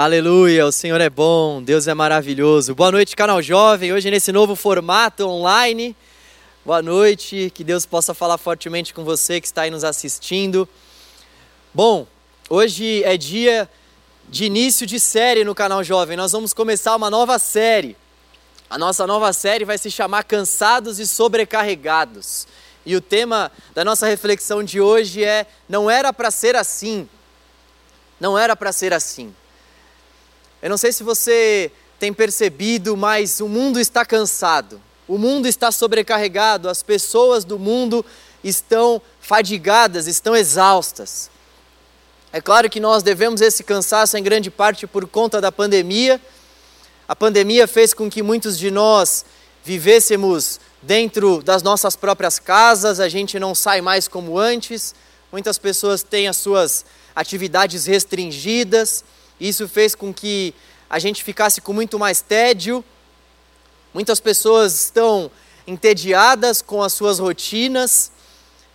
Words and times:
Aleluia, 0.00 0.64
o 0.64 0.70
Senhor 0.70 1.00
é 1.00 1.10
bom, 1.10 1.60
Deus 1.60 1.88
é 1.88 1.92
maravilhoso. 1.92 2.72
Boa 2.72 2.92
noite, 2.92 3.16
canal 3.16 3.42
Jovem. 3.42 3.92
Hoje 3.92 4.08
nesse 4.12 4.30
novo 4.30 4.54
formato 4.54 5.26
online. 5.26 5.96
Boa 6.64 6.80
noite, 6.80 7.50
que 7.52 7.64
Deus 7.64 7.84
possa 7.84 8.14
falar 8.14 8.38
fortemente 8.38 8.94
com 8.94 9.02
você 9.02 9.40
que 9.40 9.48
está 9.48 9.62
aí 9.62 9.72
nos 9.72 9.82
assistindo. 9.82 10.68
Bom, 11.74 12.06
hoje 12.48 13.02
é 13.02 13.16
dia 13.16 13.68
de 14.28 14.44
início 14.44 14.86
de 14.86 15.00
série 15.00 15.42
no 15.42 15.52
canal 15.52 15.82
Jovem. 15.82 16.16
Nós 16.16 16.30
vamos 16.30 16.52
começar 16.52 16.94
uma 16.94 17.10
nova 17.10 17.36
série. 17.36 17.96
A 18.70 18.78
nossa 18.78 19.04
nova 19.04 19.32
série 19.32 19.64
vai 19.64 19.78
se 19.78 19.90
chamar 19.90 20.22
Cansados 20.22 21.00
e 21.00 21.08
Sobrecarregados. 21.08 22.46
E 22.86 22.94
o 22.94 23.00
tema 23.00 23.50
da 23.74 23.84
nossa 23.84 24.06
reflexão 24.06 24.62
de 24.62 24.80
hoje 24.80 25.24
é: 25.24 25.44
Não 25.68 25.90
era 25.90 26.12
para 26.12 26.30
ser 26.30 26.54
assim. 26.54 27.08
Não 28.20 28.38
era 28.38 28.54
para 28.54 28.70
ser 28.70 28.92
assim. 28.92 29.34
Eu 30.60 30.70
não 30.70 30.76
sei 30.76 30.92
se 30.92 31.02
você 31.02 31.70
tem 31.98 32.12
percebido, 32.12 32.96
mas 32.96 33.40
o 33.40 33.48
mundo 33.48 33.78
está 33.78 34.04
cansado, 34.04 34.80
o 35.06 35.16
mundo 35.16 35.46
está 35.46 35.70
sobrecarregado, 35.70 36.68
as 36.68 36.82
pessoas 36.82 37.44
do 37.44 37.58
mundo 37.58 38.04
estão 38.42 39.00
fadigadas, 39.20 40.06
estão 40.06 40.34
exaustas. 40.34 41.30
É 42.32 42.40
claro 42.40 42.68
que 42.68 42.80
nós 42.80 43.02
devemos 43.02 43.40
esse 43.40 43.62
cansaço 43.62 44.16
em 44.16 44.22
grande 44.22 44.50
parte 44.50 44.86
por 44.86 45.06
conta 45.06 45.40
da 45.40 45.50
pandemia. 45.50 46.20
A 47.06 47.16
pandemia 47.16 47.66
fez 47.66 47.94
com 47.94 48.10
que 48.10 48.22
muitos 48.22 48.58
de 48.58 48.70
nós 48.70 49.24
vivêssemos 49.64 50.60
dentro 50.82 51.42
das 51.42 51.62
nossas 51.62 51.96
próprias 51.96 52.38
casas, 52.38 53.00
a 53.00 53.08
gente 53.08 53.38
não 53.38 53.54
sai 53.54 53.80
mais 53.80 54.06
como 54.06 54.38
antes, 54.38 54.94
muitas 55.32 55.56
pessoas 55.56 56.02
têm 56.02 56.28
as 56.28 56.36
suas 56.36 56.84
atividades 57.14 57.86
restringidas. 57.86 59.04
Isso 59.40 59.68
fez 59.68 59.94
com 59.94 60.12
que 60.12 60.54
a 60.90 60.98
gente 60.98 61.22
ficasse 61.22 61.60
com 61.60 61.72
muito 61.72 61.98
mais 61.98 62.20
tédio. 62.20 62.84
Muitas 63.92 64.20
pessoas 64.20 64.84
estão 64.84 65.30
entediadas 65.66 66.62
com 66.62 66.82
as 66.82 66.92
suas 66.92 67.18
rotinas. 67.18 68.10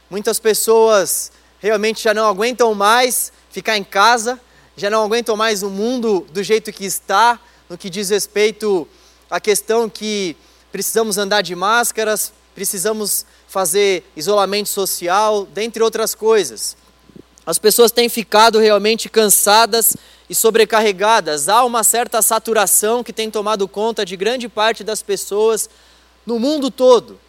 Muitas 0.09 0.39
pessoas 0.39 1.31
realmente 1.59 2.03
já 2.03 2.13
não 2.13 2.27
aguentam 2.27 2.73
mais 2.73 3.31
ficar 3.49 3.77
em 3.77 3.83
casa, 3.83 4.39
já 4.75 4.89
não 4.89 5.03
aguentam 5.03 5.35
mais 5.35 5.63
o 5.63 5.69
mundo 5.69 6.25
do 6.31 6.43
jeito 6.43 6.71
que 6.71 6.85
está, 6.85 7.39
no 7.69 7.77
que 7.77 7.89
diz 7.89 8.09
respeito 8.09 8.87
à 9.29 9.39
questão 9.39 9.89
que 9.89 10.35
precisamos 10.71 11.17
andar 11.17 11.41
de 11.41 11.55
máscaras, 11.55 12.33
precisamos 12.53 13.25
fazer 13.47 14.03
isolamento 14.15 14.69
social, 14.69 15.45
dentre 15.45 15.83
outras 15.83 16.15
coisas. 16.15 16.75
As 17.45 17.59
pessoas 17.59 17.91
têm 17.91 18.09
ficado 18.09 18.59
realmente 18.59 19.09
cansadas 19.09 19.95
e 20.33 20.35
sobrecarregadas. 20.35 21.47
Há 21.47 21.63
uma 21.63 21.83
certa 21.83 22.19
saturação 22.19 23.03
que 23.03 23.13
tem 23.13 23.29
tomado 23.29 23.67
conta 23.67 24.03
de 24.03 24.17
grande 24.17 24.49
parte 24.49 24.83
das 24.83 25.03
pessoas 25.03 25.69
no 26.25 26.39
mundo 26.39 26.71
todo. 26.71 27.19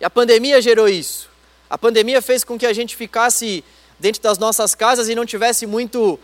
E 0.00 0.04
a 0.04 0.10
pandemia 0.10 0.60
gerou 0.60 0.88
isso. 0.88 1.30
A 1.70 1.78
pandemia 1.78 2.20
fez 2.20 2.42
com 2.42 2.58
que 2.58 2.66
a 2.66 2.72
gente 2.72 2.96
ficasse 2.96 3.62
dentro 4.00 4.20
das 4.20 4.36
nossas 4.36 4.74
casas 4.74 5.08
e 5.08 5.14
não 5.14 5.24
tivesse 5.24 5.64
muito 5.64 6.18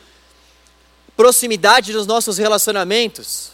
proximidade 1.17 1.93
nos 1.93 2.09
nossos 2.09 2.37
relacionamentos. 2.37 3.53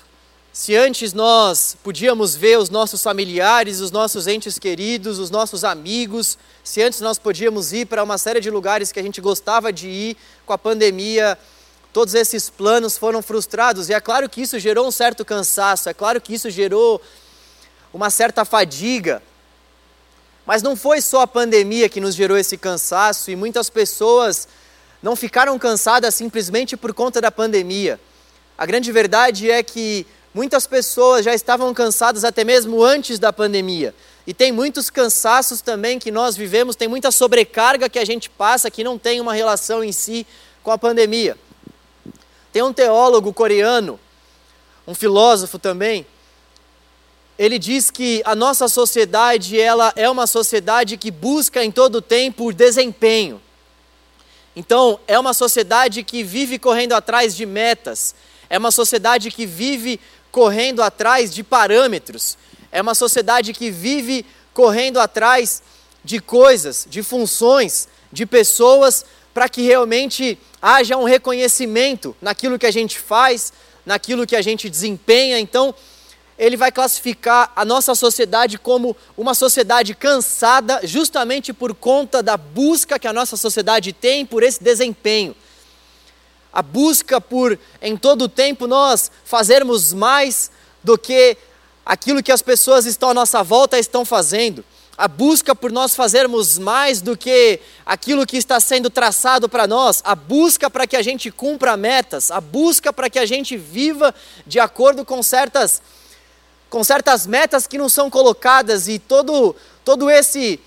Se 0.55 0.75
antes 0.75 1.13
nós 1.13 1.77
podíamos 1.85 2.35
ver 2.35 2.59
os 2.59 2.71
nossos 2.71 3.03
familiares, 3.03 3.81
os 3.81 3.91
nossos 3.91 4.27
entes 4.27 4.59
queridos, 4.59 5.19
os 5.19 5.31
nossos 5.31 5.63
amigos, 5.63 6.39
se 6.65 6.81
antes 6.81 7.03
nós 7.03 7.19
podíamos 7.19 7.75
ir 7.75 7.85
para 7.85 8.03
uma 8.03 8.17
série 8.17 8.41
de 8.41 8.51
lugares 8.51 8.91
que 8.91 8.99
a 8.99 9.03
gente 9.03 9.21
gostava 9.21 9.71
de 9.71 9.87
ir, 9.87 10.17
com 10.47 10.55
a 10.55 10.59
pandemia 10.59 11.39
todos 11.97 12.15
esses 12.15 12.51
planos 12.51 12.99
foram 12.99 13.23
frustrados. 13.23 13.89
E 13.89 13.95
é 13.95 14.01
claro 14.03 14.29
que 14.29 14.43
isso 14.43 14.59
gerou 14.59 14.87
um 14.87 14.91
certo 14.91 15.25
cansaço, 15.25 15.89
é 15.89 15.95
claro 15.95 16.21
que 16.21 16.35
isso 16.35 16.51
gerou 16.51 17.01
uma 17.91 18.11
certa 18.11 18.45
fadiga. 18.45 19.23
Mas 20.45 20.63
não 20.63 20.77
foi 20.77 21.01
só 21.01 21.23
a 21.23 21.27
pandemia 21.27 21.89
que 21.89 21.99
nos 21.99 22.15
gerou 22.15 22.37
esse 22.37 22.59
cansaço, 22.59 23.31
e 23.31 23.35
muitas 23.35 23.71
pessoas 23.71 24.47
não 25.03 25.17
ficaram 25.17 25.59
cansadas 25.59 26.15
simplesmente 26.15 26.77
por 26.77 26.93
conta 26.93 27.19
da 27.19 27.31
pandemia. 27.31 27.99
A 28.59 28.67
grande 28.67 28.93
verdade 28.93 29.51
é 29.51 29.63
que 29.63 30.07
muitas 30.35 30.67
pessoas 30.67 31.25
já 31.25 31.35
estavam 31.35 31.73
cansadas 31.73 32.25
até 32.25 32.45
mesmo 32.45 32.85
antes 32.85 33.19
da 33.19 33.33
pandemia. 33.33 33.95
E 34.27 34.35
tem 34.35 34.53
muitos 34.53 34.91
cansaços 34.91 35.63
também 35.63 35.99
que 35.99 36.11
nós 36.11 36.37
vivemos, 36.37 36.77
tem 36.77 36.89
muita 36.89 37.11
sobrecarga 37.11 37.89
que 37.89 37.99
a 37.99 38.05
gente 38.05 38.29
passa 38.29 38.71
que 38.71 38.85
não 38.85 38.99
tem 38.99 39.19
uma 39.19 39.33
relação 39.33 39.83
em 39.83 39.93
si 39.93 40.27
com 40.63 40.71
a 40.71 40.77
pandemia. 40.77 41.39
Tem 42.57 42.63
um 42.63 42.73
teólogo 42.73 43.35
coreano, 43.35 44.01
um 44.87 44.95
filósofo 44.95 45.59
também, 45.59 46.07
ele 47.39 47.59
diz 47.59 47.91
que 47.91 48.23
a 48.25 48.35
nossa 48.35 48.67
sociedade 48.67 49.61
ela 49.61 49.93
é 49.95 50.09
uma 50.09 50.27
sociedade 50.27 50.97
que 50.97 51.11
busca 51.11 51.63
em 51.63 51.71
todo 51.71 52.01
tempo 52.01 52.51
desempenho. 52.55 53.43
Então, 54.57 54.99
é 55.07 55.19
uma 55.19 55.35
sociedade 55.35 56.03
que 56.03 56.23
vive 56.23 56.59
correndo 56.59 56.95
atrás 56.95 57.37
de 57.37 57.45
metas, 57.45 58.15
é 58.49 58.57
uma 58.57 58.71
sociedade 58.71 59.31
que 59.31 59.45
vive 59.45 60.01
correndo 60.33 60.83
atrás 60.83 61.35
de 61.35 61.45
parâmetros, 61.45 62.39
é 62.73 62.81
uma 62.81 62.95
sociedade 62.95 63.53
que 63.53 63.71
vive 63.71 64.25
correndo 64.55 64.99
atrás 64.99 65.63
de 66.03 66.21
coisas, 66.21 66.87
de 66.89 67.03
funções, 67.03 67.87
de 68.11 68.25
pessoas 68.25 69.05
para 69.37 69.51
que 69.51 69.61
realmente 69.61 70.39
haja 70.63 70.97
um 70.97 71.05
reconhecimento 71.05 72.17
naquilo 72.23 72.59
que 72.59 72.65
a 72.65 72.71
gente 72.71 72.99
faz, 72.99 73.53
naquilo 73.85 74.27
que 74.27 74.35
a 74.35 74.41
gente 74.41 74.71
desempenha. 74.71 75.39
Então, 75.39 75.75
ele 76.39 76.57
vai 76.57 76.73
classificar 76.73 77.53
a 77.55 77.63
nossa 77.63 77.95
sociedade 77.95 78.57
como 78.57 78.97
uma 79.15 79.35
sociedade 79.35 79.95
cansada, 79.95 80.81
justamente 80.85 81.53
por 81.53 81.75
conta 81.75 82.23
da 82.23 82.39
busca 82.39 82.99
que 82.99 83.07
a 83.07 83.13
nossa 83.13 83.37
sociedade 83.37 83.93
tem 83.93 84.25
por 84.25 84.43
esse 84.43 84.65
desempenho. 84.65 85.37
A 86.51 86.63
busca 86.63 87.21
por, 87.21 87.59
em 87.83 87.95
todo 87.95 88.23
o 88.23 88.29
tempo, 88.31 88.67
nós 88.67 89.11
fazermos 89.23 89.93
mais 89.93 90.51
do 90.83 90.97
que 90.97 91.37
aquilo 91.85 92.23
que 92.23 92.33
as 92.33 92.41
pessoas 92.41 92.87
estão 92.87 93.11
à 93.11 93.15
nossa 93.15 93.43
volta 93.43 93.79
estão 93.79 94.03
fazendo 94.03 94.65
a 94.97 95.07
busca 95.07 95.55
por 95.55 95.71
nós 95.71 95.95
fazermos 95.95 96.59
mais 96.59 97.03
do 97.03 97.17
que 97.17 97.61
aquilo 97.85 98.27
que 98.27 98.37
está 98.37 98.59
sendo 98.59 98.89
traçado 98.89 99.49
para 99.49 99.67
nós, 99.67 100.01
a 100.05 100.15
busca 100.15 100.71
para 100.71 100.87
que 100.87 100.97
a 100.97 101.03
gente 101.03 101.31
cumpra 101.31 101.77
metas, 101.77 102.31
a 102.31 102.41
busca 102.41 102.93
para 102.93 103.11
que 103.11 103.19
a 103.19 103.27
gente 103.27 103.57
viva 103.57 104.15
de 104.47 104.59
acordo 104.59 105.05
com 105.05 105.23
certas 105.23 105.83
com 106.69 106.83
certas 106.83 107.27
metas 107.27 107.67
que 107.67 107.79
não 107.79 107.89
são 107.89 108.11
colocadas 108.11 108.89
e 108.89 108.99
todo 108.99 109.55
todo 109.85 110.11
esse 110.11 110.59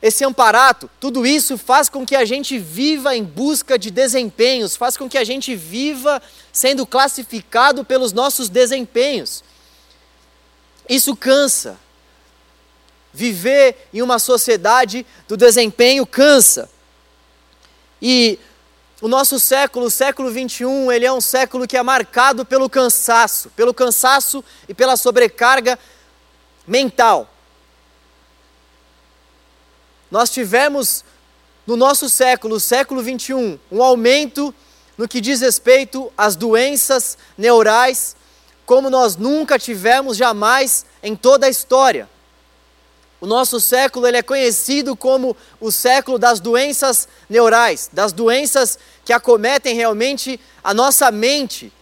esse 0.00 0.24
amparato, 0.24 0.88
tudo 1.00 1.26
isso 1.26 1.58
faz 1.58 1.88
com 1.88 2.06
que 2.06 2.14
a 2.14 2.24
gente 2.24 2.56
viva 2.56 3.16
em 3.16 3.24
busca 3.24 3.76
de 3.76 3.90
desempenhos, 3.90 4.76
faz 4.76 4.96
com 4.96 5.08
que 5.08 5.18
a 5.18 5.24
gente 5.24 5.56
viva 5.56 6.22
sendo 6.52 6.86
classificado 6.86 7.84
pelos 7.84 8.12
nossos 8.12 8.48
desempenhos. 8.48 9.42
Isso 10.88 11.16
cansa. 11.16 11.76
Viver 13.12 13.88
em 13.92 14.02
uma 14.02 14.18
sociedade 14.18 15.06
do 15.26 15.36
desempenho 15.36 16.06
cansa. 16.06 16.70
E 18.00 18.38
o 19.00 19.08
nosso 19.08 19.38
século, 19.38 19.86
o 19.86 19.90
século 19.90 20.30
21, 20.30 20.90
ele 20.90 21.06
é 21.06 21.12
um 21.12 21.20
século 21.20 21.66
que 21.66 21.76
é 21.76 21.82
marcado 21.82 22.44
pelo 22.44 22.68
cansaço, 22.68 23.50
pelo 23.50 23.72
cansaço 23.72 24.44
e 24.68 24.74
pela 24.74 24.96
sobrecarga 24.96 25.78
mental. 26.66 27.32
Nós 30.10 30.30
tivemos 30.30 31.04
no 31.66 31.76
nosso 31.76 32.08
século, 32.08 32.56
o 32.56 32.60
século 32.60 33.02
21, 33.02 33.58
um 33.70 33.82
aumento 33.82 34.54
no 34.96 35.06
que 35.06 35.20
diz 35.20 35.40
respeito 35.42 36.10
às 36.16 36.34
doenças 36.34 37.16
neurais, 37.36 38.16
como 38.66 38.90
nós 38.90 39.16
nunca 39.16 39.58
tivemos 39.58 40.16
jamais 40.16 40.84
em 41.02 41.14
toda 41.14 41.46
a 41.46 41.50
história. 41.50 42.08
O 43.20 43.26
nosso 43.26 43.58
século 43.60 44.06
ele 44.06 44.16
é 44.16 44.22
conhecido 44.22 44.94
como 44.94 45.36
o 45.60 45.72
século 45.72 46.18
das 46.18 46.38
doenças 46.38 47.08
neurais, 47.28 47.90
das 47.92 48.12
doenças 48.12 48.78
que 49.04 49.12
acometem 49.12 49.74
realmente 49.74 50.38
a 50.62 50.72
nossa 50.72 51.10
mente. 51.10 51.72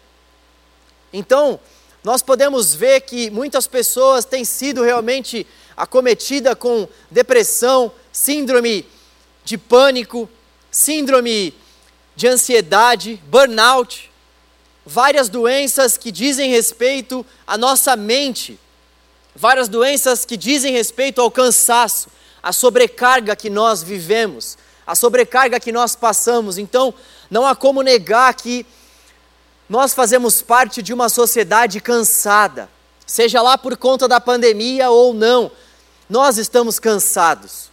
Então, 1.12 1.60
nós 2.02 2.22
podemos 2.22 2.74
ver 2.74 3.02
que 3.02 3.30
muitas 3.30 3.66
pessoas 3.66 4.24
têm 4.24 4.44
sido 4.44 4.82
realmente 4.82 5.46
acometidas 5.76 6.54
com 6.54 6.88
depressão, 7.10 7.92
síndrome 8.10 8.86
de 9.44 9.58
pânico, 9.58 10.28
síndrome 10.70 11.52
de 12.14 12.28
ansiedade, 12.28 13.22
burnout, 13.26 14.10
várias 14.86 15.28
doenças 15.28 15.98
que 15.98 16.10
dizem 16.10 16.50
respeito 16.50 17.26
à 17.46 17.58
nossa 17.58 17.94
mente 17.94 18.58
várias 19.36 19.68
doenças 19.68 20.24
que 20.24 20.36
dizem 20.36 20.72
respeito 20.72 21.20
ao 21.20 21.30
cansaço, 21.30 22.08
à 22.42 22.52
sobrecarga 22.52 23.36
que 23.36 23.50
nós 23.50 23.82
vivemos, 23.82 24.56
à 24.86 24.94
sobrecarga 24.94 25.60
que 25.60 25.70
nós 25.70 25.94
passamos. 25.94 26.58
Então, 26.58 26.94
não 27.30 27.46
há 27.46 27.54
como 27.54 27.82
negar 27.82 28.34
que 28.34 28.64
Nós 29.68 29.92
fazemos 29.92 30.42
parte 30.42 30.80
de 30.80 30.94
uma 30.94 31.08
sociedade 31.08 31.80
cansada, 31.80 32.70
seja 33.04 33.42
lá 33.42 33.58
por 33.58 33.76
conta 33.76 34.06
da 34.06 34.20
pandemia 34.20 34.90
ou 34.90 35.12
não, 35.12 35.50
nós 36.08 36.38
estamos 36.38 36.78
cansados. 36.78 37.68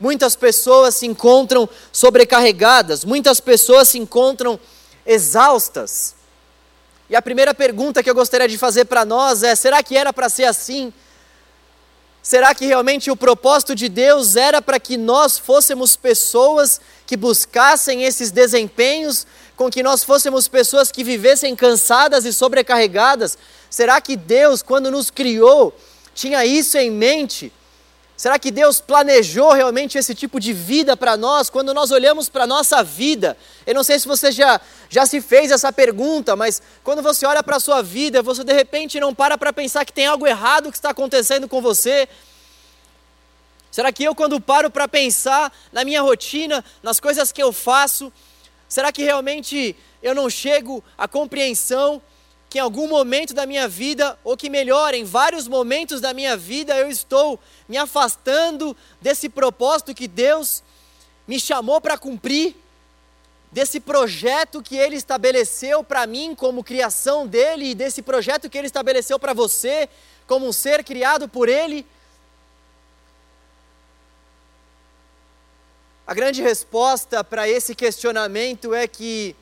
Muitas 0.00 0.34
pessoas 0.34 0.94
se 0.94 1.06
encontram 1.06 1.68
sobrecarregadas, 1.92 3.04
muitas 3.04 3.40
pessoas 3.40 3.90
se 3.90 3.98
encontram 3.98 4.58
exaustas. 5.04 6.14
E 7.08 7.14
a 7.14 7.22
primeira 7.22 7.52
pergunta 7.52 8.02
que 8.02 8.08
eu 8.08 8.14
gostaria 8.14 8.48
de 8.48 8.56
fazer 8.56 8.86
para 8.86 9.04
nós 9.04 9.42
é: 9.42 9.54
será 9.54 9.82
que 9.82 9.96
era 9.96 10.12
para 10.12 10.28
ser 10.28 10.44
assim? 10.44 10.92
Será 12.22 12.54
que 12.54 12.64
realmente 12.64 13.10
o 13.10 13.16
propósito 13.16 13.74
de 13.74 13.86
Deus 13.86 14.34
era 14.34 14.62
para 14.62 14.80
que 14.80 14.96
nós 14.96 15.38
fôssemos 15.38 15.94
pessoas 15.94 16.80
que 17.06 17.18
buscassem 17.18 18.04
esses 18.04 18.30
desempenhos, 18.30 19.26
com 19.54 19.70
que 19.70 19.82
nós 19.82 20.02
fôssemos 20.02 20.48
pessoas 20.48 20.90
que 20.90 21.04
vivessem 21.04 21.54
cansadas 21.54 22.24
e 22.24 22.32
sobrecarregadas? 22.32 23.36
Será 23.68 24.00
que 24.00 24.16
Deus, 24.16 24.62
quando 24.62 24.90
nos 24.90 25.10
criou, 25.10 25.76
tinha 26.14 26.46
isso 26.46 26.78
em 26.78 26.90
mente? 26.90 27.52
Será 28.16 28.38
que 28.38 28.52
Deus 28.52 28.80
planejou 28.80 29.52
realmente 29.52 29.98
esse 29.98 30.14
tipo 30.14 30.38
de 30.38 30.52
vida 30.52 30.96
para 30.96 31.16
nós? 31.16 31.50
Quando 31.50 31.74
nós 31.74 31.90
olhamos 31.90 32.28
para 32.28 32.44
a 32.44 32.46
nossa 32.46 32.82
vida, 32.82 33.36
eu 33.66 33.74
não 33.74 33.82
sei 33.82 33.98
se 33.98 34.06
você 34.06 34.30
já, 34.30 34.60
já 34.88 35.04
se 35.04 35.20
fez 35.20 35.50
essa 35.50 35.72
pergunta, 35.72 36.36
mas 36.36 36.62
quando 36.84 37.02
você 37.02 37.26
olha 37.26 37.42
para 37.42 37.56
a 37.56 37.60
sua 37.60 37.82
vida, 37.82 38.22
você 38.22 38.44
de 38.44 38.52
repente 38.52 39.00
não 39.00 39.12
para 39.12 39.36
para 39.36 39.52
pensar 39.52 39.84
que 39.84 39.92
tem 39.92 40.06
algo 40.06 40.26
errado 40.28 40.70
que 40.70 40.78
está 40.78 40.90
acontecendo 40.90 41.48
com 41.48 41.60
você. 41.60 42.08
Será 43.68 43.90
que 43.90 44.04
eu, 44.04 44.14
quando 44.14 44.40
paro 44.40 44.70
para 44.70 44.86
pensar 44.86 45.52
na 45.72 45.84
minha 45.84 46.00
rotina, 46.00 46.64
nas 46.84 47.00
coisas 47.00 47.32
que 47.32 47.42
eu 47.42 47.52
faço, 47.52 48.12
será 48.68 48.92
que 48.92 49.02
realmente 49.02 49.74
eu 50.00 50.14
não 50.14 50.30
chego 50.30 50.84
à 50.96 51.08
compreensão 51.08 52.00
que 52.54 52.58
em 52.58 52.60
algum 52.60 52.86
momento 52.86 53.34
da 53.34 53.46
minha 53.46 53.66
vida, 53.66 54.16
ou 54.22 54.36
que 54.36 54.48
melhor, 54.48 54.94
em 54.94 55.02
vários 55.02 55.48
momentos 55.48 56.00
da 56.00 56.14
minha 56.14 56.36
vida, 56.36 56.72
eu 56.76 56.88
estou 56.88 57.36
me 57.68 57.76
afastando 57.76 58.76
desse 59.00 59.28
propósito 59.28 59.92
que 59.92 60.06
Deus 60.06 60.62
me 61.26 61.40
chamou 61.40 61.80
para 61.80 61.98
cumprir, 61.98 62.54
desse 63.50 63.80
projeto 63.80 64.62
que 64.62 64.76
Ele 64.76 64.94
estabeleceu 64.94 65.82
para 65.82 66.06
mim 66.06 66.32
como 66.32 66.62
criação 66.62 67.26
dele, 67.26 67.70
e 67.70 67.74
desse 67.74 68.02
projeto 68.02 68.48
que 68.48 68.56
Ele 68.56 68.68
estabeleceu 68.68 69.18
para 69.18 69.32
você 69.32 69.88
como 70.24 70.46
um 70.46 70.52
ser 70.52 70.84
criado 70.84 71.28
por 71.28 71.48
Ele. 71.48 71.84
A 76.06 76.14
grande 76.14 76.40
resposta 76.40 77.24
para 77.24 77.48
esse 77.48 77.74
questionamento 77.74 78.72
é 78.72 78.86
que 78.86 79.34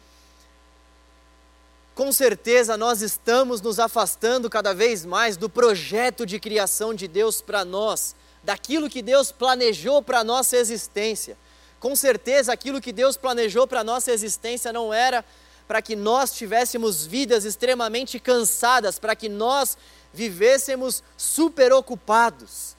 com 1.94 2.10
certeza 2.12 2.76
nós 2.76 3.02
estamos 3.02 3.60
nos 3.60 3.78
afastando 3.78 4.48
cada 4.48 4.72
vez 4.72 5.04
mais 5.04 5.36
do 5.36 5.48
projeto 5.48 6.24
de 6.24 6.40
criação 6.40 6.94
de 6.94 7.06
Deus 7.06 7.42
para 7.42 7.64
nós, 7.64 8.14
daquilo 8.42 8.88
que 8.88 9.02
Deus 9.02 9.30
planejou 9.30 10.02
para 10.02 10.20
a 10.20 10.24
nossa 10.24 10.56
existência. 10.56 11.36
Com 11.78 11.94
certeza 11.94 12.52
aquilo 12.52 12.80
que 12.80 12.92
Deus 12.92 13.16
planejou 13.16 13.66
para 13.66 13.80
a 13.80 13.84
nossa 13.84 14.10
existência 14.10 14.72
não 14.72 14.92
era 14.92 15.24
para 15.68 15.82
que 15.82 15.94
nós 15.96 16.32
tivéssemos 16.32 17.06
vidas 17.06 17.44
extremamente 17.44 18.18
cansadas, 18.18 18.98
para 18.98 19.14
que 19.14 19.28
nós 19.28 19.76
vivêssemos 20.12 21.02
super 21.16 21.72
ocupados. 21.72 22.76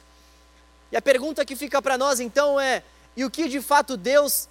E 0.92 0.98
a 0.98 1.02
pergunta 1.02 1.46
que 1.46 1.56
fica 1.56 1.82
para 1.82 1.98
nós 1.98 2.20
então 2.20 2.60
é: 2.60 2.84
e 3.16 3.26
o 3.26 3.30
que 3.30 3.48
de 3.48 3.62
fato 3.62 3.98
Deus 3.98 4.48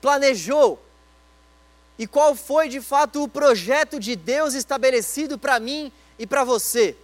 planejou 0.00 0.80
e 1.98 2.06
qual 2.06 2.34
foi 2.34 2.68
de 2.68 2.80
fato 2.80 3.22
o 3.22 3.28
projeto 3.28 3.98
de 3.98 4.14
Deus 4.14 4.54
estabelecido 4.54 5.38
para 5.38 5.58
mim 5.58 5.90
e 6.18 6.26
para 6.26 6.44
você. 6.44 6.96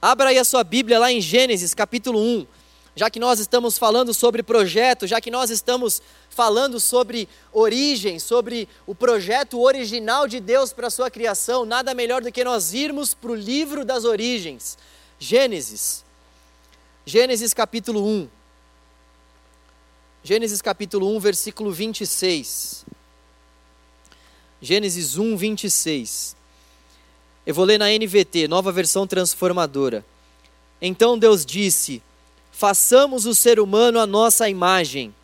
Abra 0.00 0.30
aí 0.30 0.38
a 0.38 0.44
sua 0.44 0.62
Bíblia 0.62 0.98
lá 0.98 1.10
em 1.10 1.20
Gênesis 1.20 1.74
capítulo 1.74 2.20
1. 2.20 2.46
Já 2.94 3.08
que 3.08 3.20
nós 3.20 3.38
estamos 3.38 3.78
falando 3.78 4.12
sobre 4.12 4.42
projeto, 4.42 5.06
já 5.06 5.20
que 5.20 5.30
nós 5.30 5.50
estamos 5.50 6.02
falando 6.28 6.80
sobre 6.80 7.28
origem, 7.52 8.18
sobre 8.18 8.68
o 8.86 8.94
projeto 8.94 9.60
original 9.60 10.26
de 10.26 10.40
Deus 10.40 10.72
para 10.72 10.88
a 10.88 10.90
sua 10.90 11.10
criação, 11.10 11.64
nada 11.64 11.94
melhor 11.94 12.22
do 12.22 12.32
que 12.32 12.42
nós 12.42 12.74
irmos 12.74 13.14
para 13.14 13.30
o 13.30 13.36
livro 13.36 13.84
das 13.84 14.04
origens. 14.04 14.76
Gênesis. 15.18 16.04
Gênesis 17.06 17.54
capítulo 17.54 18.04
1. 18.04 18.28
Gênesis 20.24 20.60
capítulo 20.60 21.14
1, 21.16 21.20
versículo 21.20 21.70
26. 21.70 22.84
Gênesis 24.60 25.16
1, 25.16 25.36
26. 25.36 26.36
Eu 27.46 27.54
vou 27.54 27.64
ler 27.64 27.78
na 27.78 27.86
NVT, 27.86 28.48
nova 28.48 28.72
versão 28.72 29.06
transformadora. 29.06 30.04
Então 30.82 31.16
Deus 31.16 31.46
disse: 31.46 32.02
Façamos 32.50 33.24
o 33.24 33.36
ser 33.36 33.60
humano 33.60 34.00
a 34.00 34.06
nossa 34.06 34.48
imagem. 34.48 35.14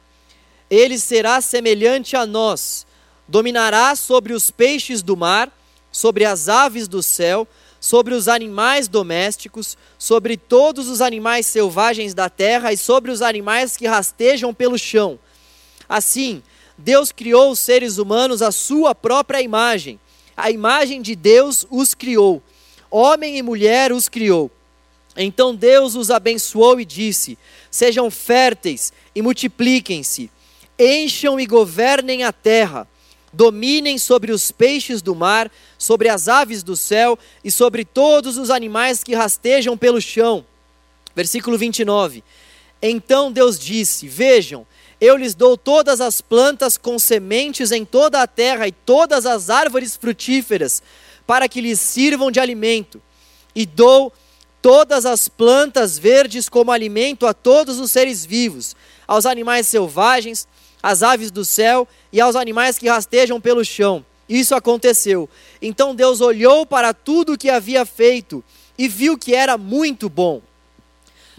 Ele 0.71 0.97
será 1.01 1.41
semelhante 1.41 2.15
a 2.15 2.25
nós, 2.25 2.87
dominará 3.27 3.97
sobre 3.97 4.33
os 4.33 4.53
peixes 4.53 5.03
do 5.03 5.17
mar, 5.17 5.53
sobre 5.91 6.25
as 6.25 6.49
aves 6.49 6.87
do 6.87 7.03
céu, 7.03 7.47
sobre 7.81 8.15
os 8.15 8.29
animais 8.29 8.87
domésticos, 8.87 9.77
sobre 9.99 10.37
todos 10.37 10.89
os 10.89 11.01
animais 11.01 11.45
selvagens 11.45 12.15
da 12.15 12.31
terra 12.31 12.73
e 12.73 12.77
sobre 12.77 13.11
os 13.11 13.21
animais 13.21 13.77
que 13.77 13.89
rastejam 13.89 14.55
pelo 14.55 14.79
chão. 14.79 15.19
Assim, 15.89 16.41
Deus 16.77 17.13
criou 17.13 17.53
os 17.53 17.59
seres 17.59 17.99
humanos 17.99 18.43
à 18.43 18.51
sua 18.51 18.95
própria 18.95 19.41
imagem. 19.41 19.99
A 20.37 20.51
imagem 20.51 21.01
de 21.01 21.15
Deus 21.15 21.67
os 21.71 21.95
criou. 21.95 22.43
Homem 22.91 23.39
e 23.39 23.43
mulher 23.43 23.93
os 23.93 24.09
criou. 24.09 24.51
Então 25.17 25.55
Deus 25.55 25.95
os 25.95 26.11
abençoou 26.11 26.81
e 26.81 26.85
disse: 26.85 27.39
Sejam 27.71 28.11
férteis 28.11 28.93
e 29.15 29.23
multipliquem-se, 29.23 30.31
encham 30.79 31.39
e 31.39 31.47
governem 31.47 32.25
a 32.25 32.33
terra, 32.33 32.89
dominem 33.33 33.97
sobre 33.97 34.33
os 34.33 34.51
peixes 34.51 35.01
do 35.01 35.15
mar, 35.15 35.51
sobre 35.79 36.09
as 36.09 36.29
aves 36.29 36.63
do 36.63 36.77
céu 36.77 37.19
e 37.45 37.51
sobre 37.51 37.85
todos 37.85 38.37
os 38.37 38.51
animais 38.51 39.05
que 39.05 39.15
rastejam 39.15 39.77
pelo 39.77 40.01
chão. 40.01 40.45
Versículo 41.15 41.57
29. 41.57 42.25
Então 42.83 43.31
Deus 43.31 43.59
disse: 43.59 44.09
Vejam, 44.09 44.67
eu 45.01 45.17
lhes 45.17 45.35
dou 45.35 45.57
todas 45.57 46.01
as 46.01 46.21
plantas 46.21 46.77
com 46.77 46.99
sementes 46.99 47.73
em 47.73 47.85
toda 47.85 48.23
a 48.23 48.27
terra 48.27 48.69
e 48.69 48.73
todas 48.73 49.27
as 49.27 49.51
árvores 49.51 49.97
frutíferas, 49.97 50.83
para 51.27 51.49
que 51.49 51.61
lhes 51.61 51.81
sirvam 51.81 52.31
de 52.31 52.41
alimento. 52.41 53.01
E 53.55 53.67
dou 53.67 54.13
todas 54.63 55.05
as 55.05 55.29
plantas 55.29 55.99
verdes 55.99 56.49
como 56.49 56.73
alimento 56.73 57.27
a 57.27 57.35
todos 57.35 57.79
os 57.79 57.91
seres 57.91 58.25
vivos, 58.25 58.75
aos 59.07 59.27
animais 59.27 59.67
selvagens, 59.67 60.49
às 60.83 61.03
aves 61.03 61.31
do 61.31 61.45
céu 61.45 61.87
e 62.13 62.21
aos 62.21 62.37
animais 62.37 62.79
que 62.79 62.89
rastejam 62.89 63.41
pelo 63.41 63.65
chão. 63.65 64.05
Isso 64.29 64.55
aconteceu. 64.55 65.29
Então 65.61 65.95
Deus 65.95 66.21
olhou 66.21 66.65
para 66.65 66.95
tudo 66.95 67.35
o 67.35 67.39
que 67.39 67.51
havia 67.51 67.85
feito 67.85 68.43
e 68.79 68.89
viu 68.89 69.19
que 69.19 69.35
era 69.35 69.59
muito 69.59 70.09
bom. 70.09 70.41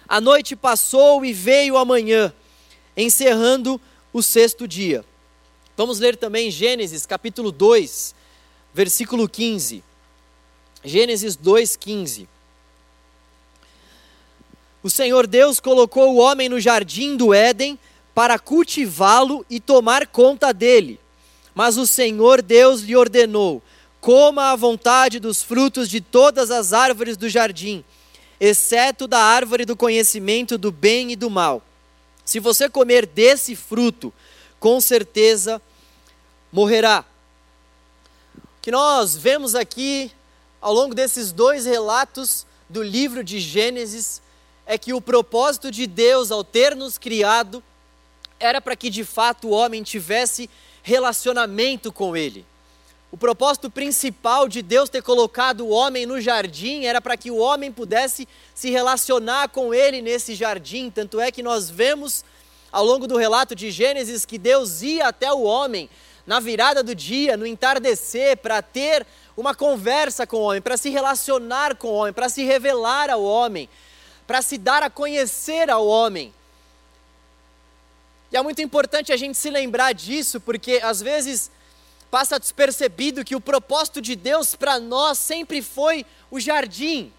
A 0.07 0.21
noite 0.21 0.55
passou 0.55 1.25
e 1.25 1.33
veio 1.33 1.77
a 1.77 1.85
manhã 1.85 2.31
encerrando 2.95 3.79
o 4.13 4.21
sexto 4.21 4.67
dia. 4.67 5.03
Vamos 5.75 5.99
ler 5.99 6.15
também 6.15 6.49
Gênesis 6.49 7.05
capítulo 7.05 7.51
2, 7.51 8.15
versículo 8.73 9.27
15. 9.27 9.83
Gênesis 10.83 11.35
2, 11.35 11.75
15. 11.75 12.29
O 14.81 14.89
Senhor 14.89 15.27
Deus 15.27 15.59
colocou 15.59 16.13
o 16.13 16.17
homem 16.17 16.47
no 16.47 16.59
jardim 16.59 17.17
do 17.17 17.33
Éden 17.33 17.77
para 18.13 18.39
cultivá-lo 18.39 19.45
e 19.49 19.59
tomar 19.59 20.07
conta 20.07 20.53
dele. 20.53 20.99
Mas 21.53 21.77
o 21.77 21.87
Senhor 21.87 22.41
Deus 22.41 22.81
lhe 22.81 22.95
ordenou: 22.95 23.61
coma 23.99 24.51
à 24.51 24.55
vontade 24.55 25.19
dos 25.19 25.41
frutos 25.41 25.89
de 25.89 25.99
todas 25.99 26.51
as 26.51 26.71
árvores 26.71 27.17
do 27.17 27.27
jardim, 27.27 27.83
exceto 28.39 29.07
da 29.07 29.19
árvore 29.19 29.65
do 29.65 29.75
conhecimento 29.75 30.57
do 30.57 30.71
bem 30.71 31.11
e 31.11 31.15
do 31.15 31.29
mal. 31.29 31.63
Se 32.25 32.39
você 32.39 32.67
comer 32.67 33.05
desse 33.05 33.55
fruto, 33.55 34.11
com 34.59 34.81
certeza 34.81 35.61
morrerá. 36.51 37.05
O 38.35 38.61
que 38.61 38.71
nós 38.71 39.15
vemos 39.15 39.53
aqui 39.53 40.11
ao 40.59 40.73
longo 40.73 40.95
desses 40.95 41.31
dois 41.31 41.65
relatos 41.65 42.47
do 42.67 42.81
livro 42.81 43.23
de 43.23 43.39
Gênesis 43.39 44.21
é 44.65 44.77
que 44.77 44.91
o 44.91 44.99
propósito 44.99 45.69
de 45.69 45.85
Deus 45.85 46.31
ao 46.31 46.43
ter 46.43 46.75
nos 46.75 46.97
criado 46.97 47.63
era 48.39 48.59
para 48.59 48.75
que 48.75 48.89
de 48.89 49.03
fato 49.03 49.47
o 49.47 49.51
homem 49.51 49.83
tivesse 49.83 50.49
relacionamento 50.81 51.91
com 51.91 52.17
Ele. 52.17 52.43
O 53.15 53.17
propósito 53.17 53.71
principal 53.71 54.45
de 54.45 54.61
Deus 54.61 54.89
ter 54.89 55.01
colocado 55.01 55.61
o 55.61 55.69
homem 55.69 56.05
no 56.05 56.19
jardim 56.19 56.83
era 56.83 56.99
para 56.99 57.15
que 57.15 57.31
o 57.31 57.37
homem 57.37 57.71
pudesse 57.71 58.27
se 58.53 58.69
relacionar 58.69 59.47
com 59.47 59.73
ele 59.73 60.01
nesse 60.01 60.35
jardim. 60.35 60.89
Tanto 60.89 61.21
é 61.21 61.31
que 61.31 61.41
nós 61.41 61.69
vemos 61.69 62.25
ao 62.69 62.83
longo 62.83 63.07
do 63.07 63.15
relato 63.15 63.55
de 63.55 63.71
Gênesis 63.71 64.25
que 64.25 64.37
Deus 64.37 64.81
ia 64.81 65.07
até 65.07 65.31
o 65.31 65.43
homem 65.43 65.89
na 66.27 66.41
virada 66.41 66.83
do 66.83 66.93
dia, 66.93 67.37
no 67.37 67.47
entardecer, 67.47 68.35
para 68.35 68.61
ter 68.61 69.07
uma 69.37 69.55
conversa 69.55 70.27
com 70.27 70.35
o 70.35 70.41
homem, 70.41 70.61
para 70.61 70.75
se 70.75 70.89
relacionar 70.89 71.77
com 71.77 71.87
o 71.87 71.93
homem, 71.93 72.11
para 72.11 72.27
se 72.27 72.43
revelar 72.43 73.09
ao 73.09 73.23
homem, 73.23 73.69
para 74.27 74.41
se 74.41 74.57
dar 74.57 74.83
a 74.83 74.89
conhecer 74.89 75.69
ao 75.69 75.87
homem. 75.87 76.33
E 78.29 78.35
é 78.35 78.41
muito 78.41 78.61
importante 78.61 79.13
a 79.13 79.17
gente 79.17 79.37
se 79.37 79.49
lembrar 79.49 79.93
disso, 79.93 80.41
porque 80.41 80.81
às 80.83 81.01
vezes 81.01 81.49
passa 82.15 82.39
despercebido 82.39 83.25
que 83.25 83.35
o 83.35 83.41
propósito 83.41 84.01
de 84.01 84.15
Deus 84.15 84.55
para 84.55 84.79
nós 84.79 85.17
sempre 85.17 85.61
foi 85.61 86.05
o 86.31 86.39
jardim, 86.39 87.11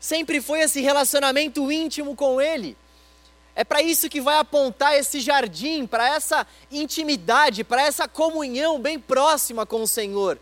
sempre 0.00 0.40
foi 0.40 0.60
esse 0.60 0.80
relacionamento 0.80 1.70
íntimo 1.70 2.16
com 2.16 2.40
Ele. 2.40 2.74
É 3.54 3.62
para 3.62 3.82
isso 3.82 4.08
que 4.08 4.22
vai 4.22 4.38
apontar 4.38 4.96
esse 4.96 5.20
jardim, 5.20 5.86
para 5.86 6.08
essa 6.08 6.46
intimidade, 6.72 7.62
para 7.62 7.82
essa 7.82 8.08
comunhão 8.08 8.80
bem 8.80 8.98
próxima 8.98 9.66
com 9.66 9.82
o 9.82 9.86
Senhor. 9.86 10.38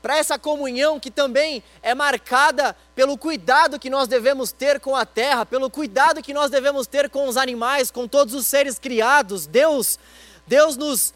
Para 0.00 0.18
essa 0.18 0.38
comunhão 0.38 1.00
que 1.00 1.10
também 1.10 1.64
é 1.82 1.96
marcada 1.96 2.76
pelo 2.94 3.18
cuidado 3.18 3.76
que 3.76 3.90
nós 3.90 4.06
devemos 4.06 4.52
ter 4.52 4.78
com 4.78 4.94
a 4.94 5.04
terra, 5.04 5.44
pelo 5.44 5.68
cuidado 5.68 6.22
que 6.22 6.32
nós 6.32 6.48
devemos 6.48 6.86
ter 6.86 7.10
com 7.10 7.26
os 7.26 7.36
animais, 7.36 7.90
com 7.90 8.06
todos 8.06 8.34
os 8.34 8.46
seres 8.46 8.78
criados. 8.78 9.48
Deus, 9.48 9.98
Deus 10.46 10.76
nos, 10.76 11.12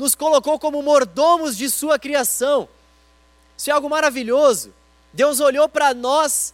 nos 0.00 0.16
colocou 0.16 0.58
como 0.58 0.82
mordomos 0.82 1.56
de 1.56 1.70
sua 1.70 1.98
criação. 1.98 2.68
Isso 3.56 3.70
é 3.70 3.72
algo 3.72 3.88
maravilhoso. 3.88 4.74
Deus 5.12 5.38
olhou 5.38 5.68
para 5.68 5.94
nós, 5.94 6.52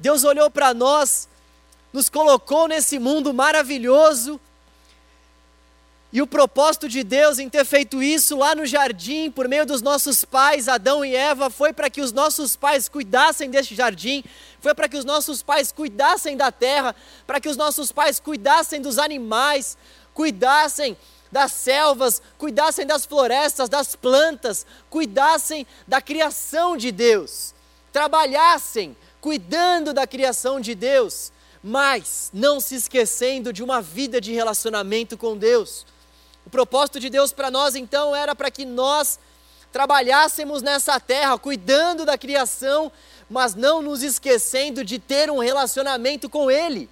Deus 0.00 0.24
olhou 0.24 0.50
para 0.50 0.74
nós 0.74 1.28
nos 1.94 2.08
colocou 2.08 2.66
nesse 2.66 2.98
mundo 2.98 3.32
maravilhoso. 3.32 4.40
E 6.12 6.20
o 6.20 6.26
propósito 6.26 6.88
de 6.88 7.04
Deus 7.04 7.38
em 7.38 7.48
ter 7.48 7.64
feito 7.64 8.02
isso 8.02 8.36
lá 8.36 8.52
no 8.52 8.66
jardim, 8.66 9.30
por 9.30 9.46
meio 9.46 9.64
dos 9.64 9.80
nossos 9.80 10.24
pais, 10.24 10.68
Adão 10.68 11.04
e 11.04 11.14
Eva, 11.14 11.50
foi 11.50 11.72
para 11.72 11.88
que 11.88 12.00
os 12.00 12.10
nossos 12.10 12.56
pais 12.56 12.88
cuidassem 12.88 13.48
deste 13.48 13.76
jardim, 13.76 14.24
foi 14.60 14.74
para 14.74 14.88
que 14.88 14.96
os 14.96 15.04
nossos 15.04 15.40
pais 15.40 15.70
cuidassem 15.70 16.36
da 16.36 16.50
terra, 16.50 16.96
para 17.28 17.40
que 17.40 17.48
os 17.48 17.56
nossos 17.56 17.92
pais 17.92 18.18
cuidassem 18.18 18.80
dos 18.80 18.98
animais, 18.98 19.78
cuidassem 20.12 20.96
das 21.34 21.52
selvas, 21.52 22.22
cuidassem 22.38 22.86
das 22.86 23.04
florestas, 23.04 23.68
das 23.68 23.94
plantas, 23.94 24.64
cuidassem 24.88 25.66
da 25.86 26.00
criação 26.00 26.76
de 26.76 26.90
Deus, 26.90 27.52
trabalhassem 27.92 28.96
cuidando 29.20 29.92
da 29.92 30.06
criação 30.06 30.60
de 30.60 30.74
Deus 30.74 31.32
mas 31.66 32.28
não 32.30 32.60
se 32.60 32.74
esquecendo 32.74 33.50
de 33.50 33.62
uma 33.62 33.80
vida 33.80 34.20
de 34.20 34.34
relacionamento 34.34 35.16
com 35.16 35.34
Deus. 35.34 35.86
O 36.44 36.50
propósito 36.50 37.00
de 37.00 37.08
Deus 37.08 37.32
para 37.32 37.50
nós 37.50 37.74
então 37.74 38.14
era 38.14 38.34
para 38.34 38.50
que 38.50 38.66
nós 38.66 39.18
trabalhássemos 39.72 40.60
nessa 40.60 41.00
terra, 41.00 41.38
cuidando 41.38 42.04
da 42.04 42.18
criação, 42.18 42.92
mas 43.30 43.54
não 43.54 43.80
nos 43.80 44.02
esquecendo 44.02 44.84
de 44.84 44.98
ter 44.98 45.30
um 45.30 45.38
relacionamento 45.38 46.28
com 46.28 46.50
Ele, 46.50 46.88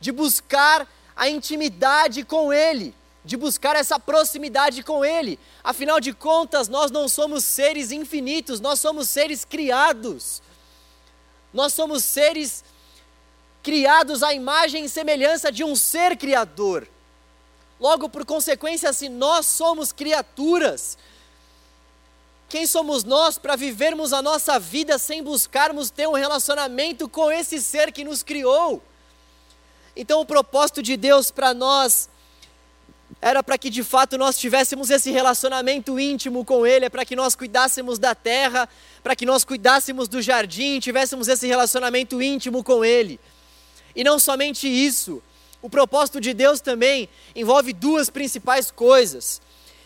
de 0.00 0.10
buscar 0.10 0.88
a 1.14 1.28
intimidade 1.28 2.24
com 2.24 2.50
Ele, 2.50 2.94
de 3.24 3.36
buscar 3.36 3.76
essa 3.76 3.98
proximidade 4.00 4.82
com 4.82 5.04
Ele. 5.04 5.38
Afinal 5.62 6.00
de 6.00 6.12
contas, 6.12 6.68
nós 6.68 6.90
não 6.90 7.08
somos 7.08 7.44
seres 7.44 7.92
infinitos, 7.92 8.60
nós 8.60 8.80
somos 8.80 9.08
seres 9.08 9.44
criados. 9.44 10.42
Nós 11.52 11.72
somos 11.72 12.02
seres 12.02 12.64
criados 13.62 14.22
à 14.22 14.34
imagem 14.34 14.84
e 14.84 14.88
semelhança 14.88 15.52
de 15.52 15.62
um 15.62 15.76
ser 15.76 16.16
criador. 16.16 16.88
Logo, 17.78 18.08
por 18.08 18.24
consequência, 18.24 18.92
se 18.92 19.08
nós 19.08 19.46
somos 19.46 19.92
criaturas, 19.92 20.98
quem 22.48 22.66
somos 22.66 23.02
nós 23.04 23.38
para 23.38 23.56
vivermos 23.56 24.12
a 24.12 24.20
nossa 24.20 24.58
vida 24.58 24.98
sem 24.98 25.22
buscarmos 25.22 25.90
ter 25.90 26.08
um 26.08 26.12
relacionamento 26.12 27.08
com 27.08 27.30
esse 27.30 27.60
ser 27.60 27.92
que 27.92 28.04
nos 28.04 28.22
criou? 28.22 28.82
Então, 29.96 30.20
o 30.20 30.26
propósito 30.26 30.82
de 30.82 30.96
Deus 30.96 31.30
para 31.30 31.54
nós 31.54 32.08
era 33.20 33.42
para 33.42 33.58
que 33.58 33.70
de 33.70 33.82
fato 33.82 34.16
nós 34.16 34.38
tivéssemos 34.38 34.90
esse 34.90 35.10
relacionamento 35.10 35.98
íntimo 35.98 36.44
com 36.44 36.66
Ele, 36.66 36.86
é 36.86 36.88
para 36.88 37.04
que 37.04 37.16
nós 37.16 37.34
cuidássemos 37.34 37.98
da 37.98 38.14
terra, 38.14 38.68
para 39.02 39.14
que 39.14 39.26
nós 39.26 39.44
cuidássemos 39.44 40.08
do 40.08 40.22
jardim, 40.22 40.80
tivéssemos 40.80 41.28
esse 41.28 41.46
relacionamento 41.46 42.22
íntimo 42.22 42.64
com 42.64 42.84
Ele. 42.84 43.20
E 43.94 44.02
não 44.02 44.18
somente 44.18 44.66
isso, 44.66 45.22
o 45.60 45.68
propósito 45.68 46.20
de 46.20 46.34
Deus 46.34 46.60
também 46.60 47.08
envolve 47.36 47.72
duas 47.72 48.10
principais 48.10 48.70
coisas. 48.70 49.40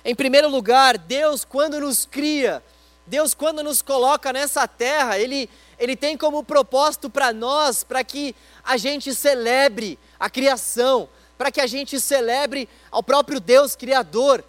Em 0.04 0.14
primeiro 0.14 0.48
lugar, 0.48 0.96
Deus, 0.96 1.44
quando 1.44 1.80
nos 1.80 2.06
cria, 2.06 2.62
Deus, 3.06 3.34
quando 3.34 3.62
nos 3.62 3.82
coloca 3.82 4.32
nessa 4.32 4.66
terra, 4.66 5.18
Ele, 5.18 5.50
Ele 5.78 5.94
tem 5.94 6.16
como 6.16 6.42
propósito 6.42 7.10
para 7.10 7.32
nós, 7.32 7.84
para 7.84 8.02
que 8.02 8.34
a 8.64 8.76
gente 8.76 9.14
celebre 9.14 9.98
a 10.18 10.30
criação, 10.30 11.08
para 11.36 11.50
que 11.50 11.60
a 11.60 11.66
gente 11.66 12.00
celebre 12.00 12.68
ao 12.90 13.02
próprio 13.02 13.40
Deus 13.40 13.76
Criador. 13.76 14.44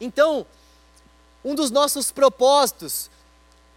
Então, 0.00 0.46
um 1.44 1.54
dos 1.54 1.70
nossos 1.70 2.10
propósitos 2.10 3.10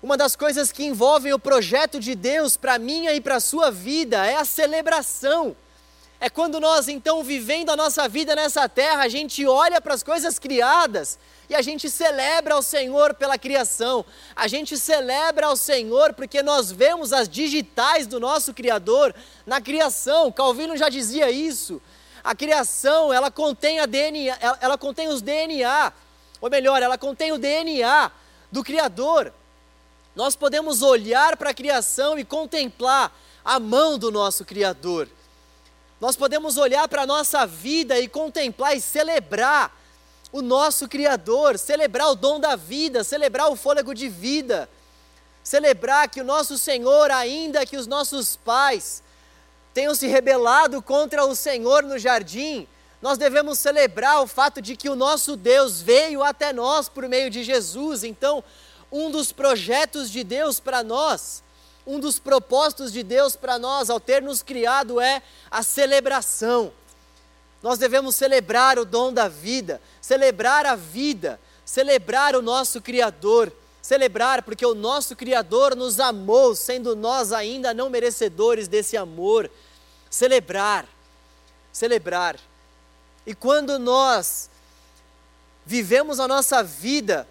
uma 0.01 0.17
das 0.17 0.35
coisas 0.35 0.71
que 0.71 0.83
envolvem 0.83 1.31
o 1.31 1.37
projeto 1.37 1.99
de 1.99 2.15
Deus 2.15 2.57
para 2.57 2.79
minha 2.79 3.13
e 3.13 3.21
para 3.21 3.35
a 3.35 3.39
sua 3.39 3.69
vida 3.69 4.25
é 4.25 4.35
a 4.35 4.45
celebração. 4.45 5.55
É 6.19 6.29
quando 6.29 6.59
nós, 6.59 6.87
então, 6.87 7.23
vivendo 7.23 7.69
a 7.69 7.75
nossa 7.75 8.07
vida 8.09 8.35
nessa 8.35 8.67
terra, 8.67 9.03
a 9.03 9.07
gente 9.07 9.45
olha 9.45 9.79
para 9.79 9.93
as 9.93 10.01
coisas 10.01 10.39
criadas 10.39 11.19
e 11.51 11.55
a 11.55 11.61
gente 11.61 11.89
celebra 11.89 12.55
ao 12.55 12.61
Senhor 12.61 13.13
pela 13.13 13.37
criação. 13.37 14.05
A 14.33 14.47
gente 14.47 14.77
celebra 14.77 15.47
ao 15.47 15.57
Senhor 15.57 16.13
porque 16.13 16.41
nós 16.41 16.71
vemos 16.71 17.11
as 17.11 17.27
digitais 17.27 18.07
do 18.07 18.21
nosso 18.21 18.53
Criador 18.53 19.13
na 19.45 19.59
criação. 19.59 20.31
Calvino 20.31 20.77
já 20.77 20.87
dizia 20.87 21.29
isso. 21.29 21.81
A 22.23 22.33
criação, 22.33 23.11
ela 23.11 23.29
contém 23.29 23.81
a 23.81 23.85
DNA, 23.85 24.37
ela 24.61 24.77
contém 24.77 25.09
os 25.09 25.21
DNA, 25.21 25.91
ou 26.39 26.49
melhor, 26.49 26.81
ela 26.81 26.97
contém 26.97 27.33
o 27.33 27.37
DNA 27.37 28.09
do 28.49 28.63
Criador. 28.63 29.33
Nós 30.15 30.37
podemos 30.37 30.81
olhar 30.81 31.35
para 31.35 31.49
a 31.49 31.53
criação 31.53 32.17
e 32.17 32.23
contemplar 32.23 33.13
a 33.43 33.59
mão 33.59 33.97
do 33.97 34.09
nosso 34.09 34.45
Criador. 34.45 35.05
Nós 35.99 36.15
podemos 36.15 36.55
olhar 36.55 36.87
para 36.87 37.01
a 37.01 37.05
nossa 37.05 37.45
vida 37.45 37.99
e 37.99 38.07
contemplar 38.07 38.73
e 38.73 38.79
celebrar 38.79 39.80
o 40.31 40.41
nosso 40.41 40.87
Criador, 40.87 41.57
celebrar 41.57 42.09
o 42.09 42.15
dom 42.15 42.39
da 42.39 42.55
vida, 42.55 43.03
celebrar 43.03 43.49
o 43.49 43.55
fôlego 43.55 43.93
de 43.93 44.07
vida, 44.07 44.69
celebrar 45.43 46.09
que 46.09 46.21
o 46.21 46.23
nosso 46.23 46.57
Senhor, 46.57 47.11
ainda 47.11 47.65
que 47.65 47.77
os 47.77 47.87
nossos 47.87 48.35
pais 48.37 49.03
tenham 49.73 49.95
se 49.95 50.07
rebelado 50.07 50.81
contra 50.81 51.25
o 51.25 51.35
Senhor 51.35 51.83
no 51.83 51.97
jardim, 51.97 52.67
nós 53.01 53.17
devemos 53.17 53.57
celebrar 53.57 54.21
o 54.21 54.27
fato 54.27 54.61
de 54.61 54.75
que 54.75 54.89
o 54.89 54.95
nosso 54.95 55.35
Deus 55.35 55.81
veio 55.81 56.23
até 56.23 56.53
nós 56.53 56.87
por 56.87 57.07
meio 57.07 57.29
de 57.29 57.43
Jesus. 57.43 58.03
Então, 58.03 58.43
um 58.91 59.09
dos 59.09 59.31
projetos 59.31 60.11
de 60.11 60.23
Deus 60.23 60.59
para 60.59 60.83
nós, 60.83 61.41
um 61.85 61.99
dos 61.99 62.19
propósitos 62.19 62.93
de 62.93 63.01
Deus 63.01 63.35
para 63.35 63.57
nós 63.57 63.89
ao 63.89 63.99
ter 63.99 64.21
nos 64.21 64.43
criado 64.43 65.01
é 65.01 65.21
a 65.49 65.63
celebração. 65.63 66.71
Nós 67.61 67.77
devemos 67.77 68.15
celebrar 68.15 68.79
o 68.79 68.85
dom 68.85 69.13
da 69.13 69.27
vida, 69.27 69.81
celebrar 70.01 70.65
a 70.65 70.75
vida, 70.75 71.39
celebrar 71.63 72.35
o 72.35 72.41
nosso 72.41 72.81
Criador, 72.81 73.51
celebrar 73.81 74.41
porque 74.41 74.65
o 74.65 74.73
nosso 74.73 75.15
Criador 75.15 75.75
nos 75.75 75.99
amou, 75.99 76.55
sendo 76.55 76.95
nós 76.95 77.31
ainda 77.31 77.73
não 77.73 77.89
merecedores 77.89 78.67
desse 78.67 78.97
amor. 78.97 79.49
Celebrar, 80.09 80.85
celebrar. 81.71 82.37
E 83.25 83.35
quando 83.35 83.77
nós 83.77 84.49
vivemos 85.65 86.19
a 86.19 86.27
nossa 86.27 86.63
vida 86.63 87.27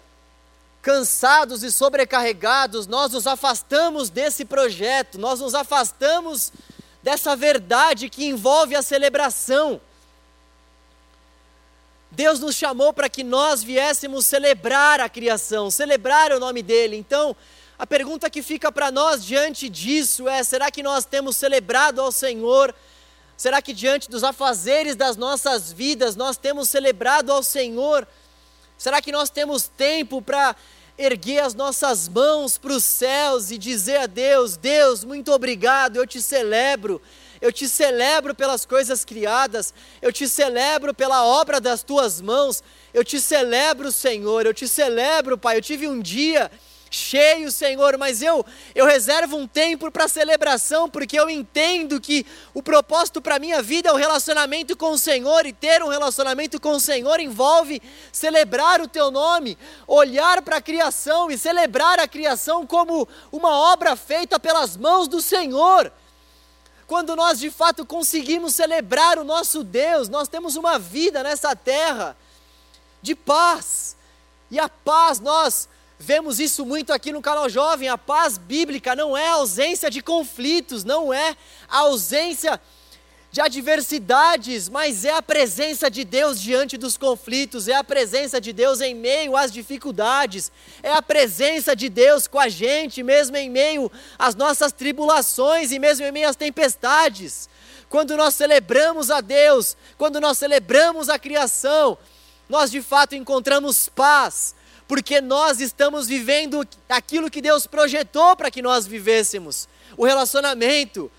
cansados 0.81 1.61
e 1.61 1.71
sobrecarregados, 1.71 2.87
nós 2.87 3.11
nos 3.11 3.27
afastamos 3.27 4.09
desse 4.09 4.45
projeto, 4.45 5.19
nós 5.19 5.39
nos 5.39 5.53
afastamos 5.53 6.51
dessa 7.03 7.35
verdade 7.35 8.09
que 8.09 8.25
envolve 8.25 8.75
a 8.75 8.81
celebração. 8.81 9.79
Deus 12.11 12.41
nos 12.41 12.55
chamou 12.57 12.91
para 12.91 13.09
que 13.09 13.23
nós 13.23 13.63
viéssemos 13.63 14.25
celebrar 14.25 14.99
a 14.99 15.07
criação, 15.07 15.71
celebrar 15.71 16.33
o 16.33 16.39
nome 16.39 16.61
dele. 16.61 16.97
Então, 16.97 17.33
a 17.79 17.87
pergunta 17.87 18.29
que 18.29 18.43
fica 18.43 18.69
para 18.69 18.91
nós 18.91 19.23
diante 19.23 19.69
disso 19.69 20.27
é: 20.27 20.43
será 20.43 20.69
que 20.69 20.83
nós 20.83 21.05
temos 21.05 21.37
celebrado 21.37 22.01
ao 22.01 22.11
Senhor? 22.11 22.75
Será 23.37 23.61
que 23.61 23.73
diante 23.73 24.09
dos 24.09 24.23
afazeres 24.23 24.95
das 24.95 25.15
nossas 25.15 25.71
vidas 25.71 26.15
nós 26.15 26.37
temos 26.37 26.69
celebrado 26.69 27.31
ao 27.31 27.41
Senhor? 27.41 28.07
Será 28.77 29.01
que 29.01 29.11
nós 29.11 29.29
temos 29.29 29.67
tempo 29.67 30.21
para 30.21 30.55
erguer 30.97 31.39
as 31.39 31.53
nossas 31.53 32.07
mãos 32.07 32.57
para 32.57 32.73
os 32.73 32.83
céus 32.83 33.51
e 33.51 33.57
dizer 33.57 33.97
a 33.97 34.05
Deus: 34.05 34.57
Deus, 34.57 35.03
muito 35.03 35.31
obrigado, 35.31 35.95
eu 35.95 36.05
te 36.05 36.21
celebro, 36.21 37.01
eu 37.41 37.51
te 37.51 37.67
celebro 37.67 38.35
pelas 38.35 38.65
coisas 38.65 39.03
criadas, 39.03 39.73
eu 40.01 40.13
te 40.13 40.27
celebro 40.27 40.93
pela 40.93 41.25
obra 41.25 41.59
das 41.59 41.81
tuas 41.81 42.21
mãos, 42.21 42.63
eu 42.93 43.03
te 43.03 43.19
celebro, 43.19 43.91
Senhor, 43.91 44.45
eu 44.45 44.53
te 44.53 44.67
celebro, 44.67 45.37
Pai. 45.37 45.57
Eu 45.57 45.61
tive 45.61 45.87
um 45.87 45.99
dia 45.99 46.51
cheio, 46.91 47.49
Senhor, 47.49 47.97
mas 47.97 48.21
eu 48.21 48.45
eu 48.75 48.85
reservo 48.85 49.37
um 49.37 49.47
tempo 49.47 49.89
para 49.89 50.09
celebração, 50.09 50.89
porque 50.89 51.17
eu 51.17 51.29
entendo 51.29 52.01
que 52.01 52.25
o 52.53 52.61
propósito 52.61 53.21
para 53.21 53.39
minha 53.39 53.61
vida 53.61 53.89
é 53.89 53.93
o 53.93 53.95
relacionamento 53.95 54.75
com 54.75 54.91
o 54.91 54.97
Senhor 54.97 55.45
e 55.45 55.53
ter 55.53 55.81
um 55.81 55.87
relacionamento 55.87 56.59
com 56.59 56.73
o 56.73 56.79
Senhor 56.79 57.19
envolve 57.19 57.81
celebrar 58.11 58.81
o 58.81 58.87
teu 58.87 59.09
nome, 59.09 59.57
olhar 59.87 60.41
para 60.41 60.57
a 60.57 60.61
criação 60.61 61.31
e 61.31 61.37
celebrar 61.37 61.97
a 61.97 62.07
criação 62.07 62.67
como 62.67 63.07
uma 63.31 63.71
obra 63.71 63.95
feita 63.95 64.37
pelas 64.39 64.75
mãos 64.75 65.07
do 65.07 65.21
Senhor. 65.21 65.91
Quando 66.91 67.15
nós 67.15 67.39
de 67.39 67.49
fato 67.49 67.85
conseguimos 67.85 68.53
celebrar 68.53 69.17
o 69.17 69.23
nosso 69.23 69.63
Deus, 69.63 70.09
nós 70.09 70.27
temos 70.27 70.57
uma 70.57 70.77
vida 70.77 71.23
nessa 71.23 71.55
terra 71.55 72.17
de 73.01 73.15
paz. 73.15 73.95
E 74.51 74.59
a 74.59 74.67
paz 74.67 75.17
nós 75.21 75.69
Vemos 75.97 76.39
isso 76.39 76.65
muito 76.65 76.91
aqui 76.91 77.11
no 77.11 77.21
canal 77.21 77.47
Jovem. 77.47 77.87
A 77.87 77.95
paz 77.97 78.35
bíblica 78.35 78.95
não 78.95 79.15
é 79.15 79.29
ausência 79.29 79.87
de 79.89 80.01
conflitos, 80.01 80.83
não 80.83 81.13
é 81.13 81.37
ausência 81.69 82.59
de 83.31 83.39
adversidades, 83.39 84.67
mas 84.67 85.05
é 85.05 85.13
a 85.13 85.21
presença 85.21 85.89
de 85.89 86.03
Deus 86.03 86.39
diante 86.39 86.77
dos 86.77 86.97
conflitos, 86.97 87.69
é 87.69 87.73
a 87.73 87.83
presença 87.83 88.41
de 88.41 88.51
Deus 88.51 88.81
em 88.81 88.93
meio 88.93 89.37
às 89.37 89.51
dificuldades, 89.51 90.51
é 90.83 90.91
a 90.91 91.01
presença 91.01 91.73
de 91.73 91.87
Deus 91.87 92.27
com 92.27 92.37
a 92.37 92.49
gente, 92.49 93.01
mesmo 93.01 93.37
em 93.37 93.49
meio 93.49 93.89
às 94.19 94.35
nossas 94.35 94.73
tribulações 94.73 95.71
e 95.71 95.79
mesmo 95.79 96.05
em 96.05 96.11
meio 96.11 96.27
às 96.27 96.35
tempestades. 96.35 97.49
Quando 97.87 98.17
nós 98.17 98.35
celebramos 98.35 99.09
a 99.09 99.21
Deus, 99.21 99.77
quando 99.97 100.19
nós 100.19 100.37
celebramos 100.37 101.07
a 101.07 101.17
criação, 101.17 101.97
nós 102.49 102.69
de 102.69 102.81
fato 102.81 103.15
encontramos 103.15 103.87
paz 103.87 104.55
porque 104.89 105.21
nós 105.21 105.61
estamos 105.61 106.05
vivendo 106.05 106.67
aquilo 106.89 107.31
que 107.31 107.41
Deus 107.41 107.65
projetou 107.65 108.35
para 108.35 108.51
que 108.51 108.61
nós 108.61 108.85
vivêssemos 108.85 109.69
o 109.95 110.05
relacionamento, 110.05 111.09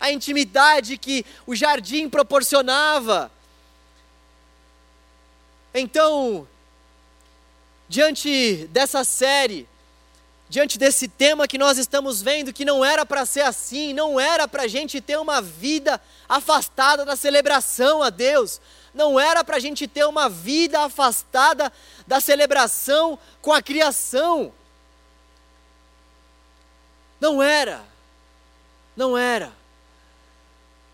a 0.00 0.10
intimidade 0.10 0.96
que 0.96 1.24
o 1.46 1.54
jardim 1.54 2.08
proporcionava. 2.08 3.30
Então, 5.74 6.46
diante 7.88 8.68
dessa 8.70 9.04
série, 9.04 9.68
diante 10.48 10.78
desse 10.78 11.08
tema 11.08 11.46
que 11.46 11.58
nós 11.58 11.78
estamos 11.78 12.22
vendo, 12.22 12.52
que 12.52 12.64
não 12.64 12.84
era 12.84 13.04
para 13.04 13.26
ser 13.26 13.42
assim, 13.42 13.92
não 13.92 14.18
era 14.18 14.48
para 14.48 14.62
a 14.62 14.68
gente 14.68 15.00
ter 15.00 15.18
uma 15.18 15.42
vida 15.42 16.00
afastada 16.28 17.04
da 17.04 17.16
celebração 17.16 18.02
a 18.02 18.10
Deus, 18.10 18.60
não 18.94 19.20
era 19.20 19.44
para 19.44 19.56
a 19.56 19.60
gente 19.60 19.86
ter 19.86 20.04
uma 20.04 20.28
vida 20.28 20.80
afastada 20.80 21.72
da 22.06 22.20
celebração 22.20 23.18
com 23.42 23.52
a 23.52 23.62
criação. 23.62 24.52
Não 27.20 27.42
era. 27.42 27.84
Não 28.96 29.16
era. 29.16 29.57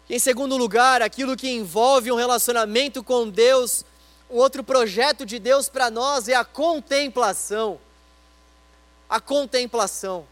Em 0.08 0.18
segundo 0.18 0.56
lugar, 0.56 1.00
aquilo 1.00 1.36
que 1.36 1.50
envolve 1.50 2.12
um 2.12 2.16
relacionamento 2.16 3.02
com 3.02 3.28
Deus, 3.28 3.84
um 4.30 4.36
outro 4.36 4.62
projeto 4.62 5.24
de 5.24 5.38
Deus 5.38 5.68
para 5.68 5.90
nós 5.90 6.28
é 6.28 6.34
a 6.34 6.44
contemplação. 6.44 7.80
A 9.08 9.18
contemplação. 9.18 10.26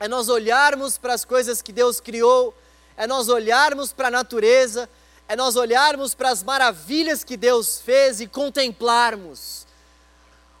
É 0.00 0.08
nós 0.08 0.28
olharmos 0.28 0.98
para 0.98 1.14
as 1.14 1.24
coisas 1.24 1.62
que 1.62 1.72
Deus 1.72 2.00
criou, 2.00 2.54
é 2.96 3.06
nós 3.06 3.28
olharmos 3.28 3.92
para 3.92 4.08
a 4.08 4.10
natureza, 4.10 4.88
é 5.28 5.36
nós 5.36 5.54
olharmos 5.54 6.12
para 6.14 6.30
as 6.30 6.42
maravilhas 6.42 7.22
que 7.22 7.36
Deus 7.36 7.80
fez 7.80 8.20
e 8.20 8.26
contemplarmos. 8.26 9.66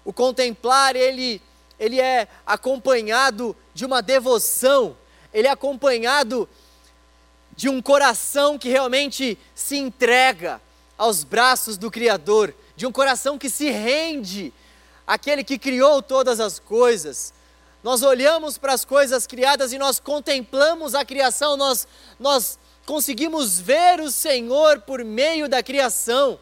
O 0.04 0.12
contemplar, 0.12 0.94
ele, 0.94 1.42
ele 1.78 2.00
é 2.00 2.28
acompanhado 2.46 3.56
de 3.74 3.84
uma 3.84 4.00
devoção, 4.00 4.96
ele 5.32 5.48
é 5.48 5.50
acompanhado 5.50 6.48
de 7.60 7.68
um 7.68 7.82
coração 7.82 8.58
que 8.58 8.70
realmente 8.70 9.36
se 9.54 9.76
entrega 9.76 10.62
aos 10.96 11.22
braços 11.22 11.76
do 11.76 11.90
Criador, 11.90 12.54
de 12.74 12.86
um 12.86 12.90
coração 12.90 13.36
que 13.36 13.50
se 13.50 13.68
rende 13.68 14.50
àquele 15.06 15.44
que 15.44 15.58
criou 15.58 16.00
todas 16.00 16.40
as 16.40 16.58
coisas. 16.58 17.34
Nós 17.84 18.02
olhamos 18.02 18.56
para 18.56 18.72
as 18.72 18.82
coisas 18.82 19.26
criadas 19.26 19.74
e 19.74 19.78
nós 19.78 20.00
contemplamos 20.00 20.94
a 20.94 21.04
criação, 21.04 21.54
nós, 21.54 21.86
nós 22.18 22.58
conseguimos 22.86 23.60
ver 23.60 24.00
o 24.00 24.10
Senhor 24.10 24.80
por 24.80 25.04
meio 25.04 25.46
da 25.46 25.62
criação. 25.62 26.40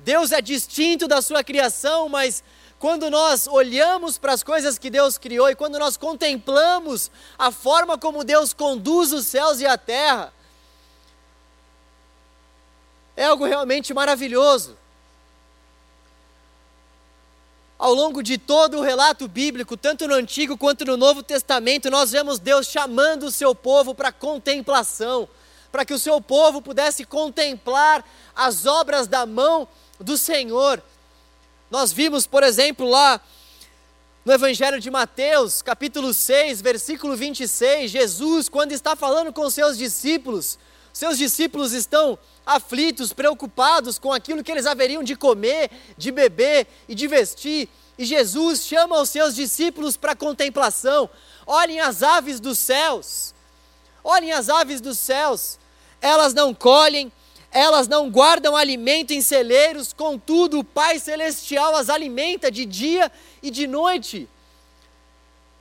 Deus 0.00 0.32
é 0.32 0.40
distinto 0.42 1.06
da 1.06 1.22
sua 1.22 1.44
criação, 1.44 2.08
mas 2.08 2.42
quando 2.78 3.10
nós 3.10 3.46
olhamos 3.46 4.18
para 4.18 4.32
as 4.32 4.42
coisas 4.42 4.78
que 4.78 4.88
Deus 4.88 5.18
criou 5.18 5.50
e 5.50 5.56
quando 5.56 5.78
nós 5.78 5.96
contemplamos 5.96 7.10
a 7.38 7.50
forma 7.50 7.98
como 7.98 8.24
Deus 8.24 8.52
conduz 8.52 9.12
os 9.12 9.26
céus 9.26 9.60
e 9.60 9.66
a 9.66 9.76
terra, 9.76 10.32
é 13.16 13.24
algo 13.24 13.44
realmente 13.44 13.92
maravilhoso. 13.92 14.76
Ao 17.76 17.92
longo 17.92 18.22
de 18.22 18.38
todo 18.38 18.78
o 18.78 18.82
relato 18.82 19.26
bíblico, 19.26 19.76
tanto 19.76 20.06
no 20.06 20.14
Antigo 20.14 20.56
quanto 20.56 20.84
no 20.84 20.96
Novo 20.96 21.22
Testamento, 21.22 21.90
nós 21.90 22.12
vemos 22.12 22.38
Deus 22.38 22.68
chamando 22.68 23.24
o 23.24 23.30
seu 23.30 23.56
povo 23.56 23.92
para 23.92 24.12
contemplação, 24.12 25.28
para 25.72 25.84
que 25.84 25.94
o 25.94 25.98
seu 25.98 26.20
povo 26.20 26.62
pudesse 26.62 27.04
contemplar 27.04 28.04
as 28.34 28.66
obras 28.66 29.08
da 29.08 29.26
mão 29.26 29.66
do 29.98 30.16
Senhor. 30.16 30.80
Nós 31.70 31.92
vimos, 31.92 32.26
por 32.26 32.42
exemplo, 32.42 32.88
lá 32.88 33.20
no 34.24 34.32
Evangelho 34.32 34.80
de 34.80 34.90
Mateus, 34.90 35.60
capítulo 35.60 36.14
6, 36.14 36.60
versículo 36.62 37.14
26, 37.14 37.90
Jesus, 37.90 38.48
quando 38.48 38.72
está 38.72 38.96
falando 38.96 39.32
com 39.32 39.48
seus 39.50 39.76
discípulos, 39.76 40.58
seus 40.92 41.18
discípulos 41.18 41.72
estão 41.72 42.18
aflitos, 42.44 43.12
preocupados 43.12 43.98
com 43.98 44.12
aquilo 44.12 44.42
que 44.42 44.50
eles 44.50 44.66
haveriam 44.66 45.02
de 45.02 45.14
comer, 45.14 45.70
de 45.96 46.10
beber 46.10 46.66
e 46.88 46.94
de 46.94 47.06
vestir. 47.06 47.68
E 47.98 48.04
Jesus 48.04 48.64
chama 48.64 49.00
os 49.00 49.10
seus 49.10 49.34
discípulos 49.34 49.96
para 49.96 50.16
contemplação. 50.16 51.08
Olhem 51.46 51.80
as 51.80 52.02
aves 52.02 52.40
dos 52.40 52.58
céus. 52.58 53.34
Olhem 54.02 54.32
as 54.32 54.48
aves 54.48 54.80
dos 54.80 54.98
céus, 54.98 55.58
elas 56.00 56.32
não 56.32 56.54
colhem, 56.54 57.12
elas 57.50 57.88
não 57.88 58.10
guardam 58.10 58.56
alimento 58.56 59.12
em 59.12 59.20
celeiros, 59.20 59.92
contudo 59.92 60.58
o 60.58 60.64
Pai 60.64 60.98
Celestial 60.98 61.74
as 61.76 61.88
alimenta 61.88 62.50
de 62.50 62.64
dia 62.64 63.10
e 63.42 63.50
de 63.50 63.66
noite. 63.66 64.28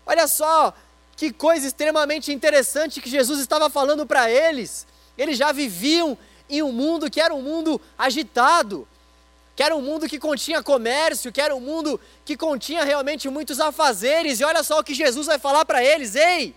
Olha 0.05 0.27
só 0.27 0.73
que 1.15 1.31
coisa 1.31 1.65
extremamente 1.65 2.31
interessante 2.31 3.01
que 3.01 3.09
Jesus 3.09 3.39
estava 3.39 3.69
falando 3.69 4.05
para 4.05 4.29
eles. 4.29 4.85
Eles 5.17 5.37
já 5.37 5.51
viviam 5.51 6.17
em 6.49 6.61
um 6.61 6.71
mundo 6.71 7.09
que 7.09 7.19
era 7.19 7.33
um 7.33 7.41
mundo 7.41 7.81
agitado, 7.97 8.87
que 9.55 9.63
era 9.63 9.75
um 9.75 9.81
mundo 9.81 10.07
que 10.07 10.19
continha 10.19 10.61
comércio, 10.61 11.31
que 11.31 11.41
era 11.41 11.55
um 11.55 11.59
mundo 11.59 11.99
que 12.23 12.37
continha 12.37 12.83
realmente 12.83 13.27
muitos 13.29 13.59
afazeres, 13.59 14.39
e 14.39 14.43
olha 14.43 14.63
só 14.63 14.79
o 14.79 14.83
que 14.83 14.93
Jesus 14.93 15.25
vai 15.25 15.39
falar 15.39 15.65
para 15.65 15.83
eles: 15.83 16.15
ei, 16.15 16.53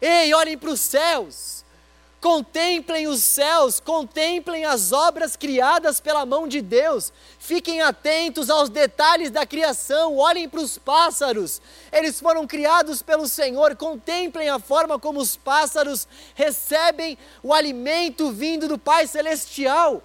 Ei, 0.00 0.32
olhem 0.32 0.56
para 0.56 0.70
os 0.70 0.80
céus. 0.80 1.59
Contemplem 2.20 3.06
os 3.06 3.22
céus, 3.22 3.80
contemplem 3.80 4.66
as 4.66 4.92
obras 4.92 5.36
criadas 5.36 6.00
pela 6.00 6.26
mão 6.26 6.46
de 6.46 6.60
Deus. 6.60 7.10
Fiquem 7.38 7.80
atentos 7.80 8.50
aos 8.50 8.68
detalhes 8.68 9.30
da 9.30 9.46
criação, 9.46 10.18
olhem 10.18 10.46
para 10.46 10.60
os 10.60 10.76
pássaros. 10.76 11.62
Eles 11.90 12.20
foram 12.20 12.46
criados 12.46 13.00
pelo 13.00 13.26
Senhor. 13.26 13.74
Contemplem 13.74 14.50
a 14.50 14.58
forma 14.58 14.98
como 14.98 15.18
os 15.18 15.34
pássaros 15.34 16.06
recebem 16.34 17.16
o 17.42 17.54
alimento 17.54 18.30
vindo 18.30 18.68
do 18.68 18.76
Pai 18.76 19.06
Celestial. 19.06 20.02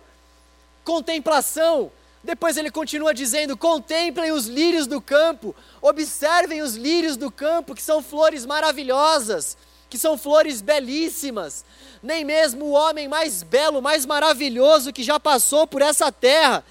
Contemplação. 0.85 1.91
Depois 2.23 2.55
ele 2.55 2.71
continua 2.71 3.13
dizendo: 3.13 3.57
contemplem 3.57 4.31
os 4.31 4.47
lírios 4.47 4.87
do 4.87 5.01
campo, 5.01 5.53
observem 5.81 6.61
os 6.61 6.75
lírios 6.75 7.17
do 7.17 7.29
campo, 7.29 7.75
que 7.75 7.83
são 7.83 8.01
flores 8.01 8.45
maravilhosas 8.45 9.57
que 9.95 9.99
são 9.99 10.17
flores 10.17 10.59
belíssimas. 10.61 11.63
Nem 12.03 12.25
mesmo 12.25 12.65
o 12.65 12.71
homem 12.71 13.07
mais 13.07 13.41
belo, 13.43 13.81
mais 13.81 14.05
maravilhoso 14.05 14.91
que 14.91 15.01
já 15.01 15.17
passou 15.17 15.65
por 15.65 15.81
essa 15.81 16.11
terra 16.11 16.65